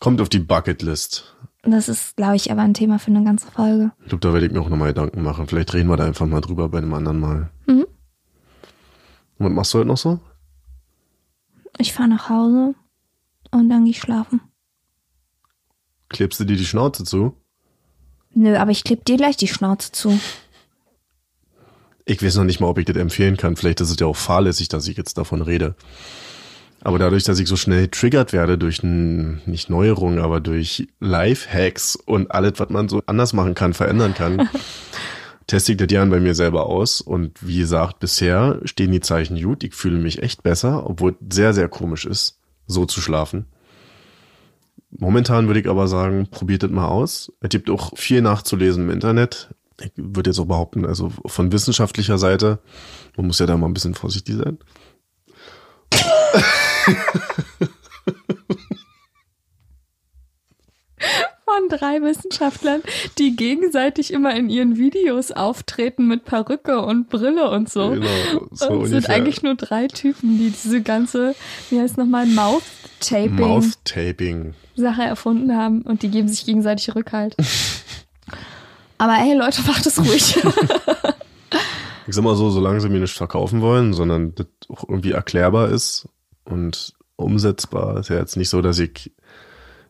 Kommt 0.00 0.20
auf 0.20 0.28
die 0.28 0.38
Bucketlist. 0.38 1.34
Das 1.62 1.88
ist, 1.88 2.16
glaube 2.16 2.36
ich, 2.36 2.50
aber 2.52 2.62
ein 2.62 2.74
Thema 2.74 2.98
für 2.98 3.10
eine 3.10 3.24
ganze 3.24 3.50
Folge. 3.50 3.92
Ich 4.02 4.08
glaube, 4.08 4.20
da 4.20 4.32
werde 4.32 4.46
ich 4.46 4.52
mir 4.52 4.60
auch 4.60 4.68
nochmal 4.68 4.88
Gedanken 4.88 5.22
machen. 5.22 5.46
Vielleicht 5.46 5.72
reden 5.72 5.88
wir 5.88 5.96
da 5.96 6.04
einfach 6.04 6.26
mal 6.26 6.40
drüber 6.40 6.68
bei 6.68 6.78
einem 6.78 6.92
anderen 6.92 7.20
Mal. 7.20 7.50
Mhm. 7.66 7.86
Und 9.38 9.46
was 9.46 9.52
machst 9.52 9.74
du 9.74 9.78
heute 9.78 9.88
noch 9.88 9.96
so? 9.96 10.20
Ich 11.78 11.92
fahre 11.92 12.08
nach 12.08 12.28
Hause 12.28 12.74
und 13.50 13.68
dann 13.68 13.84
gehe 13.84 13.92
ich 13.92 14.00
schlafen. 14.00 14.40
Klebst 16.14 16.38
du 16.38 16.44
dir 16.44 16.56
die 16.56 16.64
Schnauze 16.64 17.02
zu? 17.02 17.34
Nö, 18.34 18.56
aber 18.56 18.70
ich 18.70 18.84
kleb 18.84 19.04
dir 19.04 19.16
gleich 19.16 19.36
die 19.36 19.48
Schnauze 19.48 19.90
zu. 19.90 20.16
Ich 22.04 22.22
weiß 22.22 22.36
noch 22.36 22.44
nicht 22.44 22.60
mal, 22.60 22.68
ob 22.68 22.78
ich 22.78 22.84
das 22.84 22.96
empfehlen 22.96 23.36
kann. 23.36 23.56
Vielleicht 23.56 23.80
ist 23.80 23.90
es 23.90 23.98
ja 23.98 24.06
auch 24.06 24.14
fahrlässig, 24.16 24.68
dass 24.68 24.86
ich 24.86 24.96
jetzt 24.96 25.18
davon 25.18 25.42
rede. 25.42 25.74
Aber 26.82 27.00
dadurch, 27.00 27.24
dass 27.24 27.40
ich 27.40 27.48
so 27.48 27.56
schnell 27.56 27.88
triggert 27.88 28.32
werde 28.32 28.56
durch 28.56 28.84
nicht 28.84 29.70
Neuerungen, 29.70 30.20
aber 30.20 30.38
durch 30.38 30.86
Life-Hacks 31.00 31.96
und 31.96 32.30
alles, 32.30 32.52
was 32.58 32.68
man 32.68 32.88
so 32.88 33.02
anders 33.06 33.32
machen 33.32 33.54
kann, 33.54 33.74
verändern 33.74 34.14
kann, 34.14 34.48
teste 35.48 35.72
ich 35.72 35.78
das 35.78 35.90
Jahren 35.90 36.10
bei 36.10 36.20
mir 36.20 36.36
selber 36.36 36.66
aus. 36.66 37.00
Und 37.00 37.44
wie 37.44 37.58
gesagt, 37.58 37.98
bisher 37.98 38.60
stehen 38.66 38.92
die 38.92 39.00
Zeichen 39.00 39.42
gut. 39.42 39.64
Ich 39.64 39.74
fühle 39.74 39.98
mich 39.98 40.22
echt 40.22 40.44
besser, 40.44 40.88
obwohl 40.88 41.16
es 41.28 41.34
sehr, 41.34 41.54
sehr 41.54 41.68
komisch 41.68 42.06
ist, 42.06 42.38
so 42.68 42.86
zu 42.86 43.00
schlafen. 43.00 43.46
Momentan 44.98 45.48
würde 45.48 45.60
ich 45.60 45.68
aber 45.68 45.88
sagen, 45.88 46.28
probiert 46.30 46.62
das 46.62 46.70
mal 46.70 46.86
aus. 46.88 47.32
Es 47.40 47.48
gibt 47.48 47.68
auch 47.68 47.96
viel 47.96 48.22
nachzulesen 48.22 48.84
im 48.84 48.90
Internet. 48.90 49.50
Ich 49.80 49.90
würde 49.96 50.30
jetzt 50.30 50.38
auch 50.38 50.46
behaupten, 50.46 50.86
also 50.86 51.12
von 51.26 51.50
wissenschaftlicher 51.50 52.16
Seite, 52.16 52.60
man 53.16 53.26
muss 53.26 53.40
ja 53.40 53.46
da 53.46 53.56
mal 53.56 53.66
ein 53.66 53.74
bisschen 53.74 53.94
vorsichtig 53.94 54.36
sein. 54.36 54.58
Von 61.44 61.68
drei 61.68 62.00
Wissenschaftlern, 62.02 62.82
die 63.18 63.34
gegenseitig 63.36 64.12
immer 64.12 64.34
in 64.34 64.48
ihren 64.48 64.76
Videos 64.76 65.32
auftreten 65.32 66.06
mit 66.06 66.24
Perücke 66.24 66.80
und 66.80 67.08
Brille 67.08 67.50
und 67.50 67.68
so. 67.68 67.90
Genau, 67.90 68.06
so 68.52 68.68
und 68.68 68.84
es 68.84 68.90
sind 68.90 69.10
eigentlich 69.10 69.42
nur 69.42 69.56
drei 69.56 69.88
Typen, 69.88 70.38
die 70.38 70.50
diese 70.50 70.82
ganze, 70.82 71.34
wie 71.70 71.80
heißt 71.80 71.98
nochmal, 71.98 72.26
Mouth-Taping. 73.10 73.36
Mouth-Taping. 73.36 74.54
Sache 74.76 75.02
erfunden 75.02 75.56
haben 75.56 75.82
und 75.82 76.02
die 76.02 76.10
geben 76.10 76.28
sich 76.28 76.44
gegenseitig 76.44 76.94
Rückhalt. 76.94 77.36
Aber 78.98 79.14
ey, 79.18 79.36
Leute, 79.36 79.62
macht 79.66 79.86
es 79.86 79.98
ruhig. 79.98 80.38
Ich 82.06 82.14
sag 82.14 82.22
mal 82.22 82.36
so, 82.36 82.50
solange 82.50 82.80
sie 82.80 82.90
mir 82.90 83.00
nicht 83.00 83.16
verkaufen 83.16 83.62
wollen, 83.62 83.94
sondern 83.94 84.34
das 84.34 84.46
auch 84.68 84.86
irgendwie 84.86 85.12
erklärbar 85.12 85.70
ist 85.70 86.06
und 86.44 86.92
umsetzbar, 87.16 87.98
ist 87.98 88.10
ja 88.10 88.16
jetzt 88.16 88.36
nicht 88.36 88.50
so, 88.50 88.60
dass 88.60 88.78
ich 88.78 89.12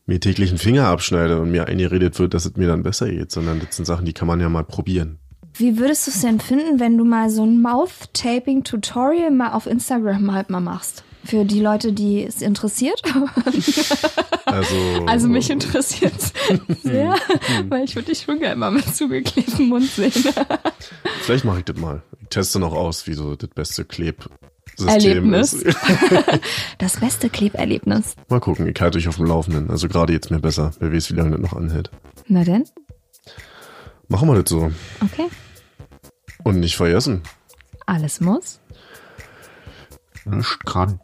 mir 0.06 0.20
täglich 0.20 0.50
einen 0.50 0.58
Finger 0.58 0.86
abschneide 0.86 1.40
und 1.40 1.50
mir 1.50 1.66
eingeredet 1.66 2.18
wird, 2.18 2.34
dass 2.34 2.44
es 2.44 2.56
mir 2.56 2.68
dann 2.68 2.82
besser 2.82 3.08
geht, 3.08 3.32
sondern 3.32 3.58
das 3.58 3.74
sind 3.74 3.84
Sachen, 3.86 4.04
die 4.04 4.12
kann 4.12 4.28
man 4.28 4.40
ja 4.40 4.48
mal 4.48 4.64
probieren. 4.64 5.18
Wie 5.54 5.78
würdest 5.78 6.06
du 6.06 6.10
es 6.10 6.20
denn 6.20 6.40
finden, 6.40 6.80
wenn 6.80 6.98
du 6.98 7.04
mal 7.04 7.30
so 7.30 7.44
ein 7.44 7.62
Mouth-Taping-Tutorial 7.62 9.30
mal 9.30 9.52
auf 9.52 9.66
Instagram 9.66 10.32
halt 10.32 10.50
mal 10.50 10.60
machst? 10.60 11.04
Für 11.24 11.44
die 11.44 11.60
Leute, 11.60 11.92
die 11.92 12.24
es 12.24 12.42
interessiert. 12.42 13.02
Also, 14.44 14.76
Also 15.06 15.26
mich 15.28 15.50
interessiert 15.50 16.14
sehr, 16.82 17.16
weil 17.68 17.84
ich 17.84 17.96
würde 17.96 18.08
dich 18.12 18.22
schon 18.22 18.38
gerne 18.40 18.56
mal 18.56 18.70
mit 18.70 18.94
zugeklebtem 18.94 19.68
Mund 19.68 19.86
sehen. 19.90 20.12
vielleicht 21.22 21.44
mache 21.44 21.58
ich 21.58 21.64
das 21.64 21.76
mal. 21.76 22.02
Ich 22.22 22.28
teste 22.28 22.58
noch 22.58 22.72
aus, 22.72 23.06
wie 23.06 23.14
so 23.14 23.36
das 23.36 23.48
beste 23.50 23.84
Klebsystem 23.84 24.88
Erlebnis. 24.88 25.52
ist. 25.54 25.76
Das 26.78 26.98
beste 27.00 27.30
Kleberlebnis. 27.30 28.14
mal 28.28 28.40
gucken, 28.40 28.68
ich 28.68 28.80
halte 28.80 28.98
euch 28.98 29.08
auf 29.08 29.16
dem 29.16 29.26
Laufenden. 29.26 29.70
Also 29.70 29.88
gerade 29.88 30.12
jetzt 30.12 30.30
mir 30.30 30.40
besser. 30.40 30.72
Wer 30.78 30.92
weiß, 30.92 31.10
wie 31.10 31.14
lange 31.16 31.30
das 31.32 31.40
noch 31.40 31.54
anhält. 31.56 31.90
Na 32.28 32.44
denn? 32.44 32.64
Machen 34.08 34.28
wir 34.28 34.40
das 34.42 34.50
so. 34.50 34.70
Okay. 35.02 35.26
Und 36.42 36.60
nicht 36.60 36.76
vergessen. 36.76 37.22
Alles 37.86 38.20
muss. 38.20 38.60
Nicht 40.26 40.58
dran. 40.64 41.00